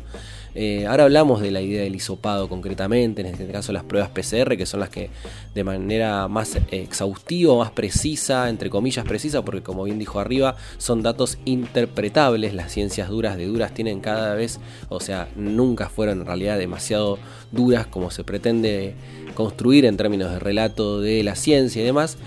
eh, 0.56 0.86
ahora 0.88 1.04
hablamos 1.06 1.42
de 1.42 1.52
la 1.52 1.62
idea 1.62 1.84
del 1.84 1.96
hisopado 1.96 2.48
concretamente, 2.48 3.22
en 3.22 3.28
este 3.28 3.48
caso 3.48 3.72
las 3.74 3.84
pruebas 3.84 4.10
PCR, 4.10 4.56
que 4.58 4.66
son 4.66 4.80
las 4.80 4.90
que 4.90 5.10
de 5.56 5.64
manera 5.64 6.28
más 6.28 6.58
exhaustiva, 6.72 7.58
más 7.58 7.72
precisa, 7.72 8.50
entre 8.50 8.70
comillas 8.70 9.06
precisa, 9.06 9.44
porque 9.44 9.62
como 9.62 9.84
bien 9.84 10.00
dijo 10.00 10.20
arriba, 10.20 10.56
son 10.78 11.02
datos 11.02 11.38
interpretables, 11.46 12.54
las 12.54 12.72
ciencias 12.72 13.10
duras 13.10 13.38
de 13.38 13.48
duras 13.48 13.74
tienen 13.74 14.00
cada 14.00 14.36
vez, 14.36 14.60
o 14.90 15.00
sea, 15.00 15.28
nunca 15.36 15.90
fueron 15.90 16.22
en 16.22 16.26
realidad 16.26 16.58
demasiado 16.58 17.18
duras 17.52 17.88
como 17.88 18.12
se 18.12 18.24
pretende 18.24 18.96
construir 19.34 19.86
en 19.86 19.98
términos 19.98 20.32
de 20.32 20.40
relato 20.40 21.02
de 21.02 21.24
la 21.24 21.36
ciencia 21.36 21.82
y 21.82 21.86
demás, 21.86 22.18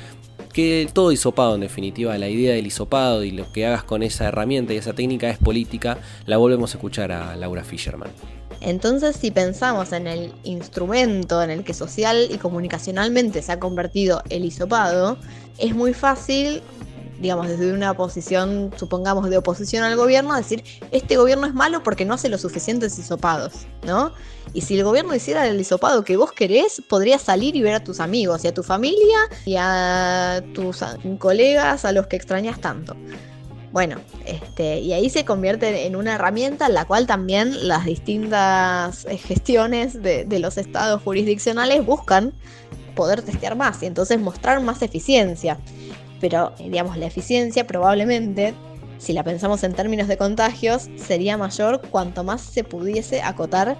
que 0.56 0.88
todo 0.90 1.12
hisopado 1.12 1.54
en 1.54 1.60
definitiva, 1.60 2.16
la 2.16 2.30
idea 2.30 2.54
del 2.54 2.66
hisopado 2.66 3.22
y 3.22 3.30
lo 3.30 3.52
que 3.52 3.66
hagas 3.66 3.84
con 3.84 4.02
esa 4.02 4.28
herramienta 4.28 4.72
y 4.72 4.78
esa 4.78 4.94
técnica 4.94 5.28
es 5.28 5.36
política, 5.36 5.98
la 6.24 6.38
volvemos 6.38 6.72
a 6.72 6.78
escuchar 6.78 7.12
a 7.12 7.36
Laura 7.36 7.62
Fisherman. 7.62 8.08
Entonces, 8.62 9.16
si 9.16 9.30
pensamos 9.30 9.92
en 9.92 10.06
el 10.06 10.32
instrumento 10.44 11.42
en 11.42 11.50
el 11.50 11.62
que 11.62 11.74
social 11.74 12.28
y 12.30 12.38
comunicacionalmente 12.38 13.42
se 13.42 13.52
ha 13.52 13.60
convertido 13.60 14.22
el 14.30 14.46
hisopado, 14.46 15.18
es 15.58 15.74
muy 15.74 15.92
fácil 15.92 16.62
digamos, 17.20 17.48
desde 17.48 17.72
una 17.72 17.94
posición, 17.94 18.72
supongamos, 18.76 19.30
de 19.30 19.38
oposición 19.38 19.84
al 19.84 19.96
gobierno, 19.96 20.34
decir, 20.36 20.62
este 20.90 21.16
gobierno 21.16 21.46
es 21.46 21.54
malo 21.54 21.82
porque 21.82 22.04
no 22.04 22.14
hace 22.14 22.28
los 22.28 22.40
suficientes 22.40 22.98
hisopados, 22.98 23.66
¿no? 23.84 24.12
Y 24.52 24.62
si 24.62 24.78
el 24.78 24.84
gobierno 24.84 25.14
hiciera 25.14 25.46
el 25.46 25.60
hisopado 25.60 26.04
que 26.04 26.16
vos 26.16 26.32
querés, 26.32 26.82
podrías 26.88 27.22
salir 27.22 27.56
y 27.56 27.62
ver 27.62 27.74
a 27.74 27.84
tus 27.84 28.00
amigos 28.00 28.44
y 28.44 28.48
a 28.48 28.54
tu 28.54 28.62
familia 28.62 29.18
y 29.44 29.56
a 29.58 30.42
tus 30.54 30.84
colegas 31.18 31.84
a 31.84 31.92
los 31.92 32.06
que 32.06 32.16
extrañas 32.16 32.60
tanto. 32.60 32.96
Bueno, 33.72 34.00
este, 34.24 34.78
y 34.78 34.92
ahí 34.94 35.10
se 35.10 35.24
convierte 35.24 35.86
en 35.86 35.96
una 35.96 36.14
herramienta 36.14 36.66
en 36.66 36.74
la 36.74 36.86
cual 36.86 37.06
también 37.06 37.68
las 37.68 37.84
distintas 37.84 39.04
eh, 39.04 39.18
gestiones 39.18 40.02
de 40.02 40.38
los 40.38 40.56
estados 40.56 41.02
jurisdiccionales 41.02 41.84
buscan 41.84 42.32
poder 42.94 43.22
testear 43.22 43.54
más 43.54 43.82
y 43.82 43.86
entonces 43.86 44.18
mostrar 44.18 44.60
más 44.62 44.82
eficiencia 44.82 45.58
pero 46.20 46.52
digamos 46.58 46.96
la 46.96 47.06
eficiencia 47.06 47.66
probablemente, 47.66 48.54
si 48.98 49.12
la 49.12 49.24
pensamos 49.24 49.62
en 49.64 49.74
términos 49.74 50.08
de 50.08 50.16
contagios, 50.16 50.88
sería 50.96 51.36
mayor 51.36 51.82
cuanto 51.90 52.24
más 52.24 52.40
se 52.40 52.64
pudiese 52.64 53.22
acotar 53.22 53.76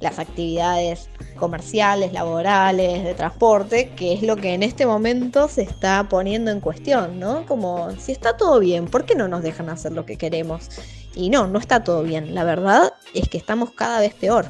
las 0.00 0.18
actividades 0.18 1.08
comerciales, 1.36 2.12
laborales, 2.12 3.04
de 3.04 3.14
transporte, 3.14 3.90
que 3.96 4.12
es 4.12 4.22
lo 4.22 4.36
que 4.36 4.54
en 4.54 4.62
este 4.62 4.86
momento 4.86 5.48
se 5.48 5.62
está 5.62 6.08
poniendo 6.08 6.50
en 6.50 6.60
cuestión, 6.60 7.18
¿no? 7.18 7.46
Como 7.46 7.90
si 7.98 8.12
está 8.12 8.36
todo 8.36 8.60
bien, 8.60 8.86
¿por 8.86 9.04
qué 9.04 9.14
no 9.14 9.28
nos 9.28 9.42
dejan 9.42 9.68
hacer 9.68 9.92
lo 9.92 10.06
que 10.06 10.16
queremos? 10.16 10.68
Y 11.14 11.30
no, 11.30 11.48
no 11.48 11.58
está 11.58 11.82
todo 11.82 12.02
bien. 12.02 12.34
La 12.34 12.44
verdad 12.44 12.92
es 13.14 13.28
que 13.28 13.38
estamos 13.38 13.72
cada 13.72 14.00
vez 14.00 14.14
peor. 14.14 14.46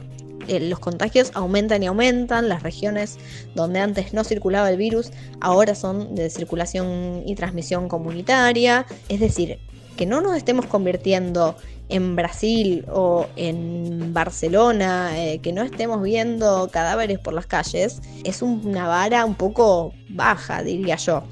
Eh, 0.49 0.61
los 0.61 0.78
contagios 0.78 1.31
aumentan 1.35 1.83
y 1.83 1.87
aumentan, 1.87 2.49
las 2.49 2.62
regiones 2.62 3.19
donde 3.55 3.81
antes 3.81 4.14
no 4.14 4.25
circulaba 4.25 4.71
el 4.71 4.76
virus 4.76 5.12
ahora 5.40 5.75
son 5.75 6.14
de 6.14 6.31
circulación 6.31 7.23
y 7.26 7.35
transmisión 7.35 7.88
comunitaria, 7.88 8.87
es 9.09 9.21
decir, 9.21 9.59
que 9.97 10.07
no 10.07 10.21
nos 10.21 10.37
estemos 10.37 10.67
convirtiendo 10.67 11.57
en 11.88 12.17
Brasil 12.17 12.85
o 12.90 13.26
en 13.37 14.12
Barcelona, 14.14 15.11
eh, 15.19 15.40
que 15.40 15.52
no 15.52 15.62
estemos 15.62 16.02
viendo 16.02 16.69
cadáveres 16.71 17.19
por 17.19 17.35
las 17.35 17.47
calles, 17.47 18.00
es 18.25 18.43
una 18.43 18.87
vara 18.87 19.25
un 19.25 19.35
poco 19.35 19.93
baja, 20.09 20.62
diría 20.62 20.97
yo. 20.97 21.25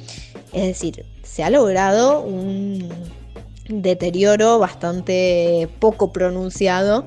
Es 0.52 0.62
decir, 0.62 1.06
se 1.23 1.44
ha 1.44 1.50
logrado 1.50 2.20
un 2.20 2.88
deterioro 3.68 4.58
bastante 4.58 5.68
poco 5.78 6.12
pronunciado 6.12 7.04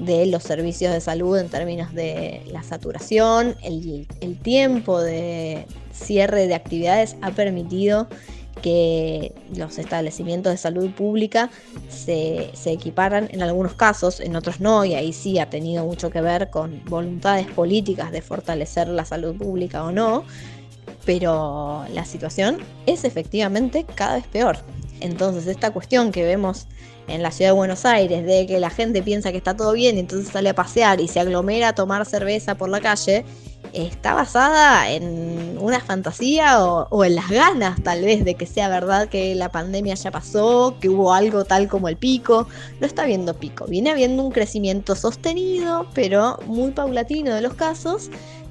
de 0.00 0.26
los 0.26 0.42
servicios 0.42 0.92
de 0.92 1.00
salud 1.00 1.38
en 1.38 1.48
términos 1.48 1.92
de 1.92 2.42
la 2.50 2.62
saturación, 2.62 3.54
el, 3.62 4.06
tiempo 4.42 5.00
de 5.00 5.66
cierre 5.92 6.46
de 6.46 6.54
actividades 6.54 7.16
ha 7.20 7.30
permitido 7.30 8.08
que 8.62 9.34
los 9.54 9.78
establecimientos 9.78 10.52
de 10.52 10.56
salud 10.56 10.90
pública 10.90 11.50
se, 11.88 12.50
se, 12.54 12.72
equiparan 12.72 13.28
en 13.30 13.42
algunos 13.42 13.74
casos, 13.74 14.20
en 14.20 14.36
otros 14.36 14.60
no, 14.60 14.84
y 14.84 14.94
ahí 14.94 15.12
sí 15.12 15.38
ha 15.38 15.48
tenido 15.48 15.84
mucho 15.84 16.10
que 16.10 16.20
ver 16.20 16.50
con 16.50 16.82
voluntades 16.86 17.46
políticas 17.46 18.10
de 18.10 18.22
fortalecer 18.22 18.88
la 18.88 19.04
salud 19.04 19.36
pública 19.36 19.84
o 19.84 19.92
no, 19.92 20.24
pero 21.04 21.84
la 21.92 22.04
situación 22.04 22.58
es 22.86 23.04
efectivamente 23.04 23.86
cada 23.94 24.16
vez 24.16 24.26
peor. 24.26 24.58
Entonces 25.00 25.46
esta 25.46 25.72
cuestión 25.72 26.12
que 26.12 26.24
vemos 26.24 26.66
en 27.08 27.22
la 27.22 27.30
ciudad 27.30 27.50
de 27.50 27.56
Buenos 27.56 27.84
Aires, 27.84 28.24
de 28.24 28.46
que 28.46 28.60
la 28.60 28.70
gente 28.70 29.02
piensa 29.02 29.32
que 29.32 29.38
está 29.38 29.56
todo 29.56 29.72
bien 29.72 29.96
y 29.96 30.00
entonces 30.00 30.32
sale 30.32 30.48
a 30.50 30.54
pasear 30.54 31.00
y 31.00 31.08
se 31.08 31.20
aglomera 31.20 31.68
a 31.68 31.74
tomar 31.74 32.06
cerveza 32.06 32.54
por 32.54 32.68
la 32.68 32.80
calle, 32.80 33.24
está 33.72 34.14
basada 34.14 34.90
en 34.90 35.58
una 35.60 35.80
fantasía 35.80 36.64
o, 36.64 37.04
en 37.04 37.14
las 37.14 37.28
ganas 37.28 37.82
tal 37.82 38.02
vez 38.02 38.24
de 38.24 38.34
que 38.34 38.46
sea 38.46 38.68
verdad 38.68 39.08
que 39.08 39.34
la 39.34 39.50
pandemia 39.50 39.94
ya 39.94 40.10
pasó, 40.10 40.76
que 40.80 40.88
hubo 40.88 41.12
algo 41.12 41.44
tal 41.44 41.68
como 41.68 41.88
el 41.88 41.96
pico. 41.96 42.46
No 42.80 42.86
está 42.86 43.04
viendo 43.04 43.34
pico, 43.34 43.66
viene 43.66 43.90
habiendo 43.90 44.22
un 44.22 44.32
crecimiento 44.32 44.94
sostenido, 44.94 45.86
pero 45.94 46.38
muy 46.46 46.70
paulatino 46.72 47.34
de 47.34 47.40
los 47.40 47.54
casos 47.54 48.10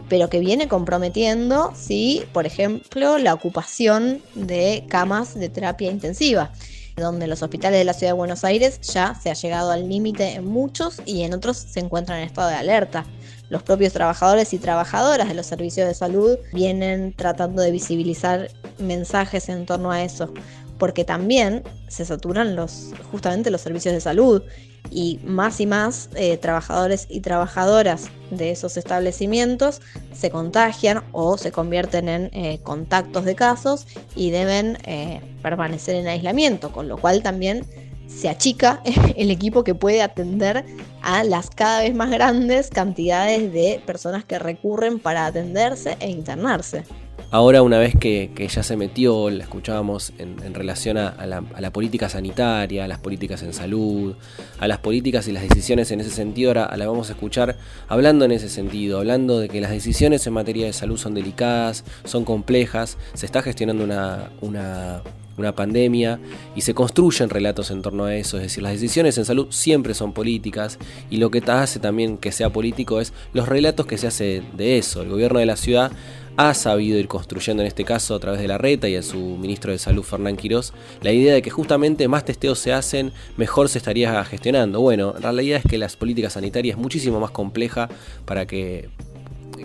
pero 0.10 0.30
que 0.30 0.40
viene 0.40 0.68
comprometiendo, 0.68 1.72
sí, 1.76 2.24
por 2.34 2.46
ejemplo, 2.46 3.18
la 3.18 3.34
ocupación 3.34 4.22
de 4.36 4.84
camas 4.90 5.36
de 5.36 5.50
terapia 5.50 5.92
intensiva 5.92 6.52
donde 7.00 7.28
los 7.28 7.42
hospitales 7.42 7.80
de 7.80 7.86
la 7.86 7.94
ciudad 7.94 8.14
de 8.14 8.18
Buenos 8.18 8.44
Aires 8.44 8.80
ya 8.82 9.16
se 9.16 9.30
ha 9.30 9.34
llegado 9.34 9.72
al 9.72 9.88
límite 9.88 10.34
en 10.34 10.46
muchos 10.46 11.02
y 11.06 11.24
en 11.24 11.34
otros 11.34 11.58
se 11.58 11.80
encuentran 11.80 12.20
en 12.20 12.26
estado 12.26 12.50
de 12.50 12.56
alerta. 12.56 13.06
Los 13.50 13.64
propios 13.64 13.94
trabajadores 13.94 14.54
y 14.54 14.60
trabajadoras 14.60 15.28
de 15.28 15.34
los 15.34 15.46
servicios 15.46 15.88
de 15.88 15.94
salud 15.96 16.38
vienen 16.54 17.14
tratando 17.14 17.62
de 17.62 17.72
visibilizar 17.72 18.52
mensajes 18.78 19.50
en 19.50 19.66
torno 19.66 19.92
a 19.92 20.04
eso, 20.04 20.32
porque 20.80 21.04
también 21.04 21.64
se 21.88 22.06
saturan 22.06 22.56
los, 22.56 22.94
justamente 23.12 23.52
los 23.52 23.62
servicios 23.62 23.94
de 23.94 24.02
salud 24.02 24.42
y 24.90 25.20
más 25.24 25.60
y 25.60 25.68
más 25.68 26.10
eh, 26.16 26.38
trabajadores 26.38 27.06
y 27.10 27.20
trabajadoras 27.20 28.10
de 28.32 28.52
esos 28.52 28.78
establecimientos 28.78 29.82
se 30.14 30.32
contagian 30.32 31.04
o 31.12 31.38
se 31.38 31.52
convierten 31.52 32.10
en 32.10 32.30
eh, 32.34 32.60
contactos 32.64 33.26
de 33.26 33.36
casos 33.36 33.86
y 34.16 34.32
deben 34.32 34.78
eh, 34.86 35.22
permanecer 35.44 35.96
en 35.96 36.08
aislamiento, 36.08 36.72
con 36.72 36.88
lo 36.88 36.98
cual 36.98 37.22
también 37.22 37.66
se 38.08 38.30
achica 38.30 38.82
el 39.16 39.30
equipo 39.30 39.64
que 39.64 39.76
puede 39.76 40.02
atender 40.02 40.66
a 41.02 41.24
las 41.24 41.50
cada 41.50 41.82
vez 41.82 41.94
más 41.94 42.10
grandes 42.10 42.70
cantidades 42.70 43.52
de 43.54 43.82
personas 43.86 44.24
que 44.26 44.40
recurren 44.40 45.00
para 45.00 45.26
atenderse 45.26 45.98
e 46.00 46.10
internarse. 46.10 46.84
Ahora, 47.32 47.62
una 47.62 47.78
vez 47.78 47.96
que, 47.96 48.32
ya 48.50 48.64
se 48.64 48.76
metió, 48.76 49.30
la 49.30 49.44
escuchábamos 49.44 50.14
en, 50.18 50.54
relación 50.56 50.98
a, 50.98 51.14
la, 51.28 51.72
política 51.72 52.10
sanitaria, 52.10 52.86
a 52.86 52.88
las 52.88 52.98
políticas 52.98 53.44
en 53.44 53.54
salud, 53.54 54.16
a 54.60 54.68
las 54.68 54.80
políticas 54.80 55.28
y 55.28 55.32
las 55.32 55.44
decisiones 55.44 55.92
en 55.92 56.00
ese 56.00 56.10
sentido, 56.10 56.50
ahora 56.50 56.76
la 56.76 56.88
vamos 56.88 57.10
a 57.10 57.14
escuchar 57.14 57.56
hablando 57.88 58.26
en 58.26 58.32
ese 58.32 58.50
sentido, 58.50 58.98
hablando 58.98 59.40
de 59.40 59.48
que 59.48 59.62
las 59.62 59.70
decisiones 59.70 60.26
en 60.26 60.34
materia 60.34 60.66
de 60.66 60.74
salud 60.74 60.98
son 60.98 61.14
delicadas, 61.14 61.84
son 62.04 62.26
complejas, 62.26 62.98
se 63.14 63.28
está 63.28 63.44
gestionando 63.44 63.84
una, 63.84 64.32
una 64.42 65.04
una 65.40 65.56
pandemia 65.56 66.20
y 66.56 66.62
se 66.62 66.74
construyen 66.74 67.30
relatos 67.30 67.72
en 67.72 67.82
torno 67.82 68.06
a 68.06 68.16
eso, 68.16 68.38
es 68.38 68.44
decir, 68.44 68.62
las 68.62 68.74
decisiones 68.74 69.18
en 69.18 69.26
salud 69.26 69.48
siempre 69.50 69.94
son 69.94 70.14
políticas 70.14 70.78
y 71.10 71.18
lo 71.18 71.32
que 71.32 71.42
hace 71.48 71.80
también 71.80 72.18
que 72.18 72.32
sea 72.32 72.52
político 72.52 73.00
es 73.00 73.14
los 73.34 73.48
relatos 73.48 73.86
que 73.86 73.98
se 73.98 74.08
hace 74.08 74.44
de 74.56 74.78
eso. 74.78 75.02
El 75.02 75.10
gobierno 75.10 75.40
de 75.40 75.46
la 75.46 75.56
ciudad 75.56 75.92
ha 76.38 76.54
sabido 76.54 76.98
ir 76.98 77.08
construyendo 77.08 77.64
en 77.64 77.68
este 77.68 77.84
caso 77.84 78.16
a 78.16 78.20
través 78.20 78.40
de 78.40 78.48
la 78.48 78.58
reta 78.58 78.88
y 78.88 78.96
a 78.96 79.04
su 79.04 79.18
ministro 79.18 79.72
de 79.72 79.78
salud 79.78 80.04
Fernán 80.04 80.38
Quirós 80.38 80.74
la 81.02 81.12
idea 81.12 81.34
de 81.34 81.42
que 81.42 81.50
justamente 81.50 82.08
más 82.08 82.26
testeos 82.26 82.60
se 82.60 82.74
hacen, 82.74 83.12
mejor 83.38 83.70
se 83.70 83.78
estaría 83.78 84.24
gestionando. 84.26 84.82
Bueno, 84.82 85.14
la 85.14 85.32
realidad 85.32 85.62
es 85.64 85.70
que 85.70 85.78
las 85.78 85.96
políticas 85.96 86.34
sanitarias 86.34 86.78
es 86.78 86.82
muchísimo 86.82 87.20
más 87.20 87.32
compleja 87.32 87.90
para 88.26 88.46
que 88.46 88.90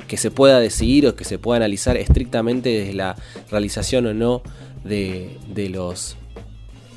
que 0.09 0.16
se 0.16 0.30
pueda 0.30 0.61
decidir 0.61 1.06
o 1.06 1.14
que 1.14 1.25
se 1.25 1.38
pueda 1.38 1.59
analizar 1.59 1.97
estrictamente 1.97 2.68
desde 2.68 2.94
la 2.94 3.16
realización 3.50 4.06
o 4.06 4.14
no 4.14 4.42
de, 4.83 5.38
de 5.49 5.68
los 5.68 6.16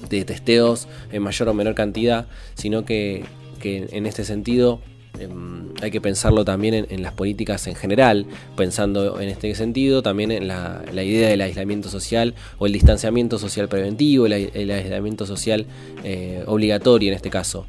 de 0.09 0.25
testeos 0.25 0.87
en 1.11 1.23
mayor 1.23 1.49
o 1.49 1.53
menor 1.53 1.75
cantidad, 1.75 2.27
sino 2.55 2.85
que, 2.85 3.25
que 3.59 3.87
en 3.91 4.05
este 4.05 4.23
sentido 4.23 4.81
em, 5.19 5.56
hay 5.81 5.91
que 5.91 6.01
pensarlo 6.01 6.43
también 6.45 6.87
en, 6.89 7.01
las 7.01 7.13
políticas 7.13 7.67
en 7.67 7.75
general, 7.75 8.25
pensando 8.55 9.19
en 9.19 9.29
este 9.29 9.53
sentido 9.55 10.01
también 10.01 10.31
en 10.31 10.47
la, 10.47 10.83
idea 10.93 11.29
del 11.29 11.41
aislamiento 11.41 11.89
social 11.89 12.35
o 12.59 12.65
el 12.65 12.73
distanciamiento 12.73 13.37
social 13.37 13.67
preventivo, 13.67 14.25
el, 14.25 14.71
aislamiento 14.71 15.25
social 15.25 15.65
eh, 16.03 16.43
obligatorio 16.47 17.09
en 17.09 17.15
este 17.15 17.29
caso. 17.29 17.65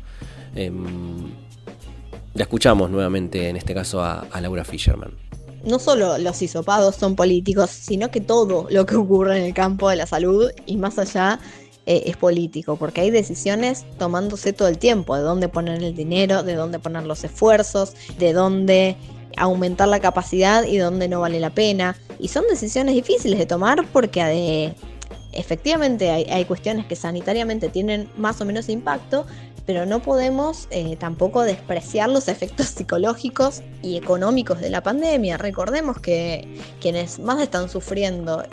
La 2.34 2.42
escuchamos 2.42 2.90
nuevamente 2.90 3.48
en 3.48 3.56
este 3.56 3.74
caso 3.74 4.02
a, 4.02 4.20
a 4.30 4.40
Laura 4.40 4.64
Fisherman 4.64 5.12
no 5.64 5.78
solo 5.78 6.18
los 6.18 6.40
hisopados 6.40 6.96
son 6.96 7.16
políticos, 7.16 7.70
sino 7.70 8.10
que 8.10 8.20
todo 8.20 8.66
lo 8.70 8.86
que 8.86 8.96
ocurre 8.96 9.38
en 9.38 9.44
el 9.44 9.54
campo 9.54 9.88
de 9.90 9.96
la 9.96 10.06
salud 10.06 10.50
y 10.66 10.76
más 10.76 10.98
allá 10.98 11.40
eh, 11.90 12.02
es 12.04 12.18
político, 12.18 12.76
porque 12.76 13.00
hay 13.00 13.10
decisiones 13.10 13.86
tomándose 13.96 14.52
todo 14.52 14.68
el 14.68 14.76
tiempo, 14.76 15.16
de 15.16 15.22
dónde 15.22 15.48
poner 15.48 15.82
el 15.82 15.94
dinero, 15.94 16.42
de 16.42 16.54
dónde 16.54 16.78
poner 16.78 17.04
los 17.04 17.24
esfuerzos, 17.24 17.94
de 18.18 18.34
dónde 18.34 18.98
aumentar 19.38 19.88
la 19.88 19.98
capacidad 19.98 20.64
y 20.64 20.76
dónde 20.76 21.08
no 21.08 21.22
vale 21.22 21.40
la 21.40 21.48
pena. 21.48 21.96
Y 22.18 22.28
son 22.28 22.44
decisiones 22.50 22.94
difíciles 22.94 23.38
de 23.38 23.46
tomar 23.46 23.86
porque 23.90 24.22
de, 24.22 24.74
efectivamente 25.32 26.10
hay, 26.10 26.44
cuestiones 26.44 26.84
que 26.84 26.94
sanitariamente 26.94 27.70
tienen 27.70 28.10
más 28.18 28.38
o 28.42 28.44
menos 28.44 28.68
impacto, 28.68 29.24
pero 29.64 29.86
no 29.86 30.02
podemos 30.02 30.68
eh, 30.70 30.96
tampoco 30.96 31.42
despreciar 31.42 32.10
los 32.10 32.28
efectos 32.28 32.66
psicológicos 32.66 33.62
y 33.80 33.96
económicos 33.96 34.60
de 34.60 34.68
la 34.68 34.82
pandemia. 34.82 35.38
Recordemos 35.38 35.98
que 36.00 36.58
quienes 36.82 37.18
más 37.18 37.40
están 37.40 37.70
sufriendo 37.70 38.44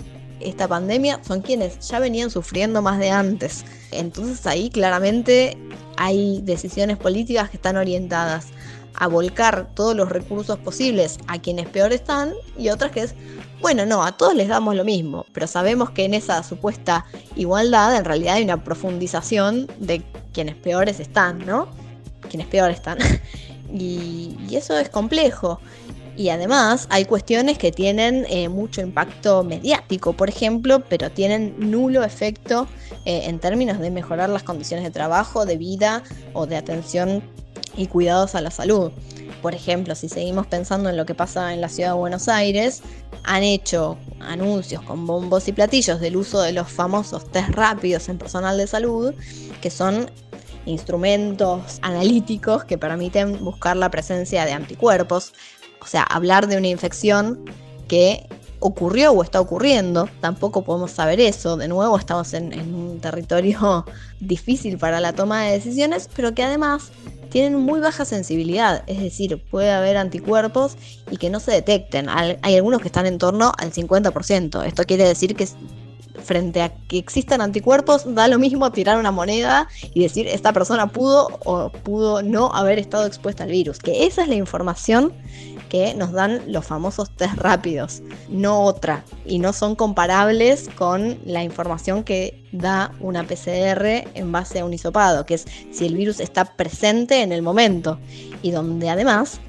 esta 0.45 0.67
pandemia 0.67 1.19
son 1.25 1.41
quienes 1.41 1.79
ya 1.87 1.99
venían 1.99 2.29
sufriendo 2.29 2.81
más 2.81 2.99
de 2.99 3.09
antes. 3.09 3.65
Entonces 3.91 4.45
ahí 4.47 4.69
claramente 4.69 5.57
hay 5.97 6.41
decisiones 6.43 6.97
políticas 6.97 7.49
que 7.49 7.57
están 7.57 7.77
orientadas 7.77 8.47
a 8.97 9.07
volcar 9.07 9.67
todos 9.73 9.95
los 9.95 10.09
recursos 10.09 10.57
posibles 10.59 11.17
a 11.27 11.39
quienes 11.39 11.67
peor 11.67 11.91
están 11.91 12.33
y 12.57 12.69
otras 12.69 12.91
que 12.91 13.01
es, 13.01 13.15
bueno, 13.61 13.85
no, 13.85 14.03
a 14.03 14.13
todos 14.13 14.35
les 14.35 14.47
damos 14.47 14.75
lo 14.75 14.85
mismo, 14.85 15.25
pero 15.33 15.47
sabemos 15.47 15.89
que 15.89 16.05
en 16.05 16.13
esa 16.13 16.43
supuesta 16.43 17.05
igualdad 17.35 17.95
en 17.97 18.05
realidad 18.05 18.35
hay 18.35 18.43
una 18.43 18.63
profundización 18.63 19.67
de 19.79 20.01
quienes 20.33 20.55
peores 20.55 20.99
están, 20.99 21.45
¿no? 21.45 21.67
Quienes 22.29 22.47
peor 22.47 22.71
están. 22.71 22.97
y, 23.73 24.37
y 24.47 24.55
eso 24.55 24.77
es 24.77 24.89
complejo. 24.89 25.59
Y 26.17 26.29
además 26.29 26.87
hay 26.89 27.05
cuestiones 27.05 27.57
que 27.57 27.71
tienen 27.71 28.25
eh, 28.29 28.47
mucho 28.47 28.81
impacto 28.81 29.43
mediático, 29.43 30.13
por 30.13 30.29
ejemplo, 30.29 30.81
pero 30.87 31.11
tienen 31.11 31.55
nulo 31.57 32.03
efecto 32.03 32.67
eh, 33.05 33.23
en 33.25 33.39
términos 33.39 33.79
de 33.79 33.91
mejorar 33.91 34.29
las 34.29 34.43
condiciones 34.43 34.85
de 34.85 34.91
trabajo, 34.91 35.45
de 35.45 35.57
vida 35.57 36.03
o 36.33 36.45
de 36.45 36.55
atención 36.55 37.21
y 37.75 37.87
cuidados 37.87 38.35
a 38.35 38.41
la 38.41 38.51
salud. 38.51 38.91
Por 39.41 39.53
ejemplo, 39.53 39.93
si 39.95 40.07
seguimos 40.07 40.47
pensando 40.47 40.89
en 40.89 40.97
lo 40.97 41.05
que 41.05 41.13
pasa 41.13 41.53
en 41.53 41.61
la 41.61 41.69
ciudad 41.69 41.91
de 41.91 41.97
Buenos 41.97 42.29
Aires, 42.29 42.81
han 43.23 43.43
hecho 43.43 43.97
anuncios 44.21 44.81
con 44.81 45.05
bombos 45.05 45.47
y 45.47 45.51
platillos 45.51 45.99
del 45.99 46.15
uso 46.15 46.41
de 46.41 46.53
los 46.53 46.71
famosos 46.71 47.29
test 47.31 47.49
rápidos 47.49 48.07
en 48.09 48.17
personal 48.17 48.57
de 48.57 48.67
salud, 48.67 49.13
que 49.61 49.69
son 49.69 50.09
instrumentos 50.65 51.79
analíticos 51.81 52.63
que 52.63 52.77
permiten 52.77 53.43
buscar 53.43 53.77
la 53.77 53.91
presencia 53.91 54.45
de 54.45 54.53
anticuerpos 54.53 55.33
o 55.81 55.85
sea, 55.85 56.03
hablar 56.03 56.47
de 56.47 56.57
una 56.57 56.67
infección 56.67 57.45
que 57.87 58.27
ocurrió 58.59 59.11
o 59.11 59.21
está 59.21 59.39
ocurriendo, 59.39 60.09
tampoco 60.21 60.63
podemos 60.63 60.91
saber 60.91 61.19
eso. 61.19 61.57
De 61.57 61.67
nuevo, 61.67 61.97
estamos 61.97 62.33
en, 62.33 62.53
un 62.73 62.99
territorio 62.99 63.85
difícil 64.19 64.77
para 64.77 64.99
la 64.99 65.13
toma 65.13 65.43
de 65.43 65.51
decisiones, 65.51 66.09
pero 66.15 66.33
que 66.33 66.43
además 66.43 66.91
tienen 67.29 67.59
muy 67.59 67.79
baja 67.79 68.05
sensibilidad, 68.05 68.83
es 68.87 69.01
decir, 69.01 69.43
puede 69.51 69.69
haber 69.71 69.97
anticuerpos 69.97 70.77
y 71.11 71.17
que 71.17 71.29
no 71.29 71.39
se 71.39 71.51
detecten. 71.51 72.07
Hay 72.09 72.55
algunos 72.55 72.81
que 72.81 72.87
están 72.87 73.05
en 73.07 73.17
torno 73.17 73.51
al 73.57 73.73
50%. 73.73 74.65
Esto 74.65 74.83
quiere 74.85 75.05
decir 75.05 75.35
que 75.35 75.47
frente 76.23 76.61
a 76.61 76.73
que 76.87 76.97
existan 76.97 77.41
anticuerpos, 77.41 78.15
da 78.15 78.27
lo 78.27 78.39
mismo 78.39 78.71
tirar 78.71 78.97
una 78.97 79.11
moneda 79.11 79.67
y 79.93 80.01
decir 80.01 80.27
esta 80.27 80.53
persona 80.53 80.87
pudo 80.87 81.39
o 81.45 81.69
pudo 81.69 82.21
no 82.21 82.53
haber 82.53 82.79
estado 82.79 83.05
expuesta 83.05 83.43
al 83.43 83.51
virus. 83.51 83.79
Que 83.79 84.05
esa 84.05 84.23
es 84.23 84.27
la 84.27 84.35
información 84.35 85.13
nos 85.95 86.11
dan 86.11 86.41
los 86.47 86.65
famosos 86.65 87.09
test 87.09 87.35
rápidos, 87.35 88.01
no 88.29 88.61
otra, 88.63 89.03
y 89.25 89.39
no 89.39 89.53
son 89.53 89.75
comparables 89.75 90.69
con 90.77 91.17
la 91.25 91.43
información 91.43 92.03
que 92.03 92.43
da 92.51 92.91
una 92.99 93.23
PCR 93.23 94.07
en 94.13 94.31
base 94.31 94.59
a 94.59 94.65
un 94.65 94.73
hisopado, 94.73 95.25
que 95.25 95.35
es 95.35 95.45
si 95.71 95.85
el 95.85 95.95
virus 95.95 96.19
está 96.19 96.45
presente 96.45 97.21
en 97.21 97.31
el 97.31 97.41
momento, 97.41 97.99
y 98.41 98.51
donde 98.51 98.89
además 98.89 99.39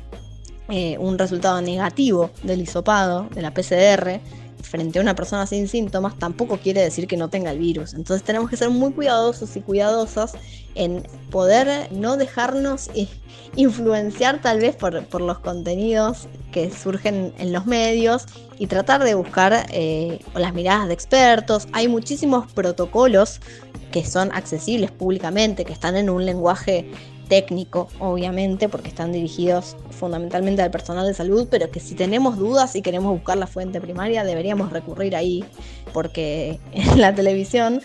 eh, 0.69 0.99
un 0.99 1.17
resultado 1.19 1.61
negativo 1.61 2.31
del 2.43 2.61
hisopado, 2.61 3.29
de 3.33 3.43
la 3.43 3.53
PCR, 3.53 4.21
frente 4.66 4.98
a 4.98 5.02
una 5.02 5.14
persona 5.14 5.46
sin 5.46 5.68
síntomas 5.68 6.18
tampoco 6.18 6.59
quiere 6.59 6.83
decir 6.83 7.07
que 7.07 7.16
no 7.16 7.31
tenga 7.31 7.50
el 7.50 7.59
virus. 7.59 7.94
Entonces 7.94 8.24
tenemos 8.24 8.50
que 8.50 8.57
ser 8.57 8.70
muy 8.70 8.92
cuidadosos 8.92 9.57
y 9.57 9.61
cuidadosas 9.61 10.33
en 10.74 11.07
poder 11.31 11.90
no 11.92 12.16
dejarnos 12.16 12.90
influenciar 13.55 14.42
tal 14.42 14.61
vez 14.61 14.76
por, 14.76 15.20
los 15.20 15.38
contenidos 15.38 16.29
que 16.52 16.70
surgen 16.70 17.33
en 17.38 17.52
los 17.52 17.66
medios 17.66 18.26
y 18.59 18.66
tratar 18.66 19.02
de 19.02 19.14
buscar 19.14 19.66
eh, 19.70 20.20
las 20.35 20.52
miradas 20.52 20.88
de 20.88 20.94
expertos. 20.94 21.66
Hay 21.72 21.88
muchísimos 21.88 22.50
protocolos 22.52 23.40
que 23.90 24.05
son 24.05 24.31
accesibles 24.33 24.90
públicamente, 24.90 25.64
que 25.64 25.72
están 25.72 25.96
en 25.96 26.11
un 26.11 26.26
lenguaje 26.26 26.90
técnico, 27.29 27.89
obviamente, 27.99 28.69
porque 28.69 28.89
están 28.89 29.12
dirigidos 29.12 29.77
fundamentalmente 29.91 30.62
al 30.62 30.71
personal 30.71 31.07
de 31.07 31.15
salud, 31.15 31.49
pero 31.51 31.71
que 31.71 31.81
si 31.81 31.95
tenemos 31.95 32.37
dudas 32.37 32.77
y 32.77 32.83
queremos 32.83 33.12
buscar 33.12 33.37
la 33.37 33.47
fuente 33.47 33.81
primaria, 33.81 34.25
deberíamos 34.25 34.73
recurrir 34.73 35.17
ahí, 35.17 35.45
porque 35.93 36.61
en 36.73 37.01
la 37.01 37.15
televisión 37.15 37.83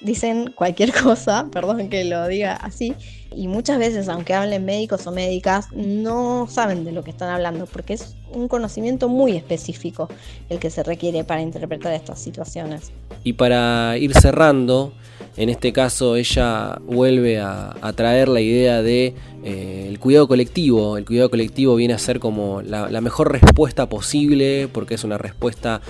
dicen 0.00 0.52
cualquier 0.54 0.92
cosa, 1.02 1.48
perdón 1.50 1.88
que 1.88 2.04
lo 2.04 2.26
diga 2.28 2.54
así, 2.54 2.94
y 3.34 3.48
muchas 3.48 3.78
veces, 3.78 4.08
aunque 4.08 4.32
hablen 4.32 4.64
médicos 4.64 5.06
o 5.06 5.12
médicas, 5.12 5.68
no 5.72 6.46
saben 6.48 6.84
de 6.84 6.92
lo 6.92 7.04
que 7.04 7.10
están 7.10 7.28
hablando, 7.28 7.66
porque 7.66 7.92
es 7.92 8.16
un 8.32 8.48
conocimiento 8.48 9.08
muy 9.08 9.36
específico 9.36 10.08
el 10.48 10.58
que 10.58 10.70
se 10.70 10.82
requiere 10.82 11.22
para 11.22 11.42
interpretar 11.42 11.92
estas 11.92 12.18
situaciones. 12.18 12.92
Y 13.24 13.34
para 13.34 13.98
ir 13.98 14.14
cerrando, 14.14 14.94
en 15.36 15.50
este 15.50 15.72
caso 15.72 16.16
ella 16.16 16.78
vuelve 16.86 17.38
a, 17.38 17.74
traer 17.94 18.28
la 18.28 18.40
idea 18.40 18.82
de 18.82 19.14
eh, 19.44 19.86
el 19.88 19.98
cuidado 19.98 20.28
colectivo. 20.28 20.96
El 20.96 21.04
cuidado 21.04 21.28
colectivo 21.28 21.76
viene 21.76 21.92
a 21.92 21.98
ser 21.98 22.20
como 22.20 22.62
la, 22.62 22.88
la 22.88 23.00
mejor 23.02 23.32
respuesta 23.32 23.86
posible, 23.86 24.68
porque 24.72 24.94
es 24.94 25.04
una 25.04 25.18
respuesta 25.18 25.82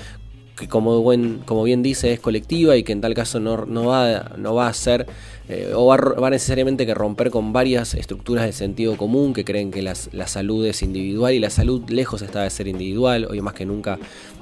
que 0.57 0.69
como, 0.69 1.01
buen, 1.03 1.39
como 1.45 1.63
bien 1.63 1.83
dice 1.83 2.13
es 2.13 2.21
colectiva 2.21 2.77
y 2.77 2.83
que 2.83 2.93
en 2.93 3.01
tal 3.01 3.15
caso 3.15 3.41
no, 3.41 3.67
no, 3.67 3.87
va, 3.87 4.33
no 4.37 4.55
va 4.55 4.69
a 4.69 4.73
ser 4.73 5.07
eh, 5.49 5.73
o 5.75 5.87
va, 5.87 5.97
va, 5.97 6.31
necesariamente 6.31 6.87
que 6.87 6.95
romper 6.95 7.31
con 7.31 7.53
varias 7.53 7.95
estructuras 7.95 8.45
de 8.45 8.53
sentido 8.53 8.97
común 8.97 9.33
que 9.33 9.45
creen 9.45 9.71
que 9.71 9.83
la 9.83 9.95
salud 9.95 10.67
es 10.67 10.83
individual 10.83 11.35
y 11.35 11.39
la 11.39 11.51
salud 11.51 11.89
lejos 11.89 12.23
está 12.23 12.43
de 12.43 12.51
ser 12.51 12.69
individual. 12.69 13.27
Hoy 13.31 13.41
más 13.41 13.55
que 13.55 13.67
nunca 13.67 13.99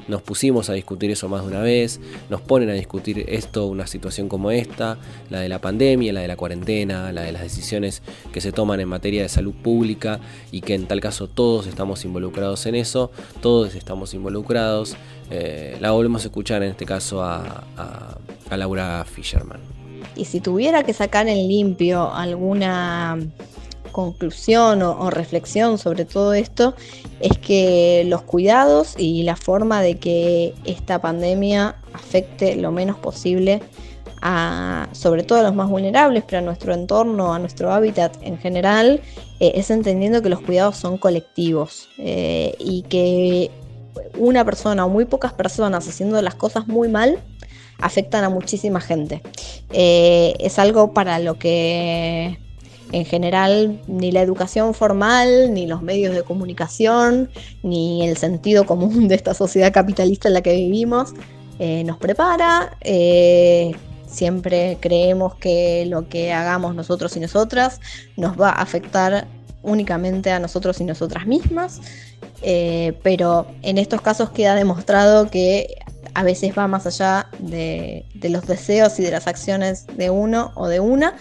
nos 0.08 0.22
pusimos 0.22 0.68
a 0.70 0.74
discutir 0.74 1.10
eso 1.10 1.28
más 1.28 1.42
de 1.42 1.48
una 1.48 1.60
vez, 1.60 2.00
nos 2.28 2.40
ponen 2.40 2.68
a 2.70 2.72
discutir 2.74 3.24
esto, 3.28 3.66
una 3.66 3.86
situación 3.86 4.28
como 4.28 4.50
esta, 4.50 4.98
la 5.30 5.40
de 5.40 5.48
la 5.48 5.60
pandemia, 5.60 6.12
la 6.12 6.20
de 6.20 6.28
la 6.28 6.36
cuarentena, 6.36 7.12
la 7.12 7.22
de 7.22 7.32
las 7.32 7.42
decisiones 7.42 8.02
que 8.32 8.40
se 8.40 8.52
toman 8.52 8.80
en 8.80 8.88
materia 8.88 9.22
de 9.22 9.28
salud 9.28 9.54
pública 9.54 10.20
y 10.52 10.60
que 10.60 10.74
en 10.74 10.86
tal 10.86 11.00
caso 11.00 11.28
todos 11.28 11.66
estamos 11.66 12.04
involucrados 12.04 12.66
en 12.66 12.74
eso, 12.74 13.10
todos 13.40 13.74
estamos 13.74 14.14
involucrados. 14.14 14.96
Eh, 15.30 15.76
la 15.80 15.92
volvemos 15.92 16.24
a 16.24 16.28
escuchar 16.28 16.62
en 16.62 16.70
este 16.70 16.84
caso 16.84 17.22
a 17.22 17.64
Laura 18.50 19.04
Fisherman. 19.04 19.83
Y 20.16 20.26
si 20.26 20.40
tuviera 20.40 20.82
que 20.82 20.92
sacar 20.92 21.28
en 21.28 21.48
limpio 21.48 22.12
alguna 22.12 23.18
conclusión 23.94 24.82
o, 24.82 25.08
reflexión 25.08 25.78
sobre 25.78 26.04
todo 26.04 26.34
esto 26.34 26.74
es 27.20 27.38
que 27.38 28.02
los 28.08 28.22
cuidados 28.22 28.94
y 28.98 29.22
la 29.22 29.36
forma 29.36 29.82
de 29.82 29.98
que 29.98 30.52
esta 30.64 31.00
pandemia 31.00 31.76
afecte 31.92 32.56
lo 32.56 32.72
menos 32.72 32.98
posible 32.98 33.62
a, 34.20 34.88
sobre 34.90 35.22
todo 35.22 35.38
a 35.38 35.42
los 35.42 35.54
más 35.54 35.70
vulnerables, 35.70 36.24
pero 36.26 36.38
a 36.38 36.40
nuestro 36.40 36.74
entorno, 36.74 37.32
a 37.32 37.38
nuestro 37.38 37.72
hábitat 37.72 38.16
en 38.22 38.36
general, 38.36 39.00
eh, 39.38 39.52
es 39.54 39.70
entendiendo 39.70 40.22
que 40.22 40.28
los 40.28 40.40
cuidados 40.40 40.76
son 40.76 40.98
colectivos 40.98 41.88
eh, 41.98 42.56
y 42.58 42.82
que 42.82 43.52
una 44.18 44.44
persona 44.44 44.86
o 44.86 44.88
muy 44.88 45.04
pocas 45.04 45.32
personas 45.32 45.86
haciendo 45.86 46.20
las 46.20 46.34
cosas 46.34 46.66
muy 46.66 46.88
mal 46.88 47.20
afectan 47.78 48.24
a 48.24 48.28
muchísima 48.28 48.80
gente. 48.80 49.22
Eh, 49.70 50.34
es 50.38 50.58
algo 50.58 50.92
para 50.92 51.18
lo 51.18 51.38
que 51.38 52.38
en 52.92 53.04
general 53.04 53.80
ni 53.86 54.12
la 54.12 54.22
educación 54.22 54.74
formal, 54.74 55.52
ni 55.52 55.66
los 55.66 55.82
medios 55.82 56.14
de 56.14 56.22
comunicación, 56.22 57.30
ni 57.62 58.06
el 58.06 58.16
sentido 58.16 58.66
común 58.66 59.08
de 59.08 59.14
esta 59.14 59.34
sociedad 59.34 59.72
capitalista 59.72 60.28
en 60.28 60.34
la 60.34 60.42
que 60.42 60.54
vivimos 60.54 61.14
eh, 61.58 61.82
nos 61.84 61.98
prepara. 61.98 62.76
Eh, 62.82 63.72
siempre 64.06 64.78
creemos 64.80 65.34
que 65.34 65.86
lo 65.86 66.08
que 66.08 66.32
hagamos 66.32 66.74
nosotros 66.74 67.16
y 67.16 67.20
nosotras 67.20 67.80
nos 68.16 68.40
va 68.40 68.50
a 68.50 68.62
afectar 68.62 69.26
únicamente 69.62 70.30
a 70.30 70.38
nosotros 70.38 70.80
y 70.80 70.84
nosotras 70.84 71.26
mismas, 71.26 71.80
pero 73.02 73.46
en 73.62 73.78
estos 73.78 74.02
casos 74.02 74.28
queda 74.28 74.54
demostrado 74.54 75.30
que 75.30 75.78
a 76.14 76.22
veces 76.22 76.56
va 76.56 76.68
más 76.68 76.86
allá 76.86 77.28
de, 77.38 78.06
los 78.22 78.46
deseos 78.46 78.98
y 78.98 79.02
de 79.02 79.10
las 79.10 79.26
acciones 79.26 79.86
de 79.96 80.10
uno 80.10 80.52
o 80.54 80.68
de 80.68 80.80
una 80.80 81.16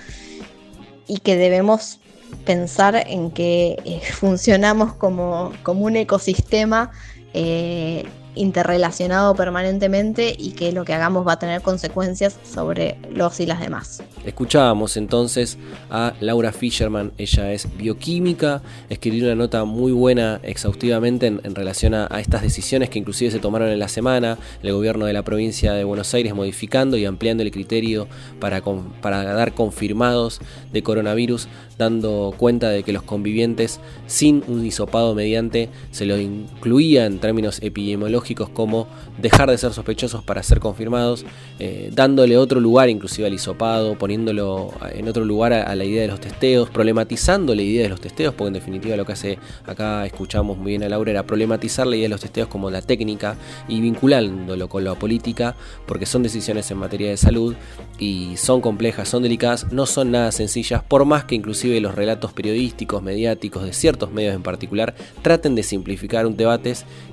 y 1.07 1.19
que 1.19 1.35
debemos 1.35 1.99
pensar 2.45 2.95
en 3.07 3.31
que 3.31 3.77
eh, 3.85 4.01
funcionamos 4.13 4.93
como, 4.93 5.51
como, 5.63 5.85
un 5.85 5.95
ecosistema 5.97 6.91
eh, 7.33 8.05
interrelacionado 8.35 9.35
permanentemente 9.35 10.35
y 10.37 10.51
que 10.51 10.71
lo 10.71 10.85
que 10.85 10.93
hagamos 10.93 11.27
va 11.27 11.33
a 11.33 11.39
tener 11.39 11.61
consecuencias 11.61 12.37
sobre 12.43 12.97
los 13.11 13.39
y 13.39 13.45
las 13.45 13.59
demás. 13.59 14.01
Escuchábamos 14.25 14.97
entonces 14.97 15.57
a 15.89 16.13
Laura 16.19 16.51
Fisherman, 16.51 17.11
ella 17.17 17.51
es 17.51 17.67
bioquímica, 17.77 18.61
escribió 18.89 19.25
una 19.25 19.35
nota 19.35 19.65
muy 19.65 19.91
buena 19.91 20.39
exhaustivamente 20.43 21.27
en, 21.27 21.55
relación 21.55 21.93
a, 21.93 22.07
estas 22.19 22.41
decisiones 22.41 22.89
que 22.89 22.99
inclusive 22.99 23.31
se 23.31 23.39
tomaron 23.39 23.69
en 23.69 23.79
la 23.79 23.87
semana, 23.87 24.37
el 24.61 24.73
gobierno 24.73 25.05
de 25.05 25.13
la 25.13 25.23
provincia 25.23 25.73
de 25.73 25.83
Buenos 25.83 26.13
Aires 26.13 26.33
modificando 26.33 26.97
y 26.97 27.05
ampliando 27.05 27.43
el 27.43 27.51
criterio 27.51 28.07
para, 28.39 28.61
para 29.01 29.23
dar 29.23 29.53
confirmados 29.53 30.39
de 30.71 30.81
coronavirus, 30.81 31.47
dando 31.77 32.33
cuenta 32.37 32.69
de 32.69 32.83
que 32.83 32.93
los 32.93 33.03
convivientes 33.03 33.79
sin 34.07 34.43
un 34.47 34.65
hisopado 34.65 35.15
mediante 35.15 35.69
se 35.91 36.05
lo 36.05 36.17
incluía 36.17 37.05
en 37.05 37.19
términos 37.19 37.59
epidemiológicos 37.61 38.22
como 38.53 38.87
dejar 39.21 39.49
de 39.49 39.57
ser 39.57 39.73
sospechosos 39.73 40.23
para 40.23 40.41
ser 40.43 40.59
confirmados, 40.59 41.25
eh, 41.59 41.89
dándole 41.93 42.37
otro 42.37 42.59
lugar 42.59 42.89
inclusive 42.89 43.27
al 43.27 43.33
hisopado, 43.33 43.97
poniéndolo 43.97 44.73
en 44.93 45.07
otro 45.07 45.25
lugar 45.25 45.53
a, 45.53 45.75
la 45.75 45.85
idea 45.85 46.01
de 46.03 46.07
los 46.07 46.19
testeos, 46.19 46.69
problematizando 46.69 47.53
la 47.53 47.61
idea 47.61 47.83
de 47.83 47.89
los 47.89 48.01
testeos, 48.01 48.33
porque 48.33 48.47
en 48.47 48.53
definitiva 48.53 48.95
lo 48.95 49.05
que 49.05 49.13
hace 49.13 49.39
acá 49.65 50.05
escuchamos 50.05 50.57
muy 50.57 50.71
bien 50.71 50.83
a 50.83 50.89
Laura 50.89 51.11
era 51.11 51.23
problematizar 51.23 51.85
la 51.85 51.95
idea 51.95 52.05
de 52.05 52.09
los 52.09 52.21
testeos 52.21 52.47
como 52.47 52.71
la 52.71 52.81
técnica 52.81 53.35
y 53.67 53.81
vinculándolo 53.81 54.69
con 54.69 54.83
la 54.83 54.95
política, 54.95 55.55
porque 55.85 56.05
son 56.05 56.23
decisiones 56.23 56.69
en 56.71 56.77
materia 56.77 57.09
de 57.09 57.17
salud 57.17 57.55
y 57.99 58.37
son 58.37 58.61
complejas, 58.61 59.09
son 59.09 59.23
delicadas, 59.23 59.71
no 59.71 59.85
son 59.85 60.11
nada 60.11 60.31
sencillas, 60.31 60.81
por 60.83 61.05
más 61.05 61.25
que 61.25 61.35
inclusive 61.35 61.79
los 61.81 61.95
relatos 61.95 62.33
periodísticos, 62.33 63.03
mediáticos, 63.03 63.63
de 63.63 63.73
ciertos 63.73 64.11
medios 64.11 64.35
en 64.35 64.43
particular, 64.43 64.95
traten 65.21 65.55
de 65.55 65.63
simplificar 65.63 66.25
un 66.25 66.37
debate 66.37 66.63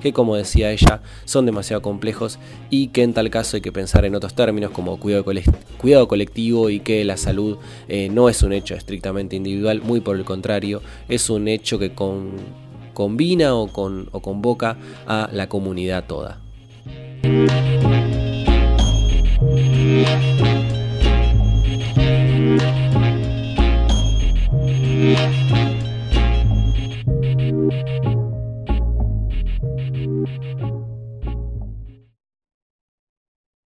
que 0.01 0.13
como 0.13 0.35
decía 0.35 0.71
ella, 0.71 1.00
son 1.25 1.45
demasiado 1.45 1.81
complejos 1.81 2.39
y 2.69 2.87
que 2.87 3.03
en 3.03 3.13
tal 3.13 3.29
caso 3.29 3.57
hay 3.57 3.61
que 3.61 3.71
pensar 3.71 4.05
en 4.05 4.15
otros 4.15 4.33
términos 4.33 4.71
como 4.71 4.99
cuidado, 4.99 6.07
colectivo 6.07 6.69
y 6.69 6.79
que 6.79 7.03
la 7.03 7.17
salud 7.17 7.57
eh, 7.87 8.09
no 8.11 8.29
es 8.29 8.43
un 8.43 8.53
hecho 8.53 8.75
estrictamente 8.75 9.35
individual, 9.35 9.81
muy 9.81 10.01
por 10.01 10.15
el 10.15 10.25
contrario, 10.25 10.81
es 11.09 11.29
un 11.29 11.47
hecho 11.47 11.79
que 11.79 11.93
combina 12.93 13.55
o, 13.55 13.67
convoca 13.67 14.77
a 15.07 15.29
la 15.31 15.47
comunidad 15.49 16.05
toda. 16.05 16.39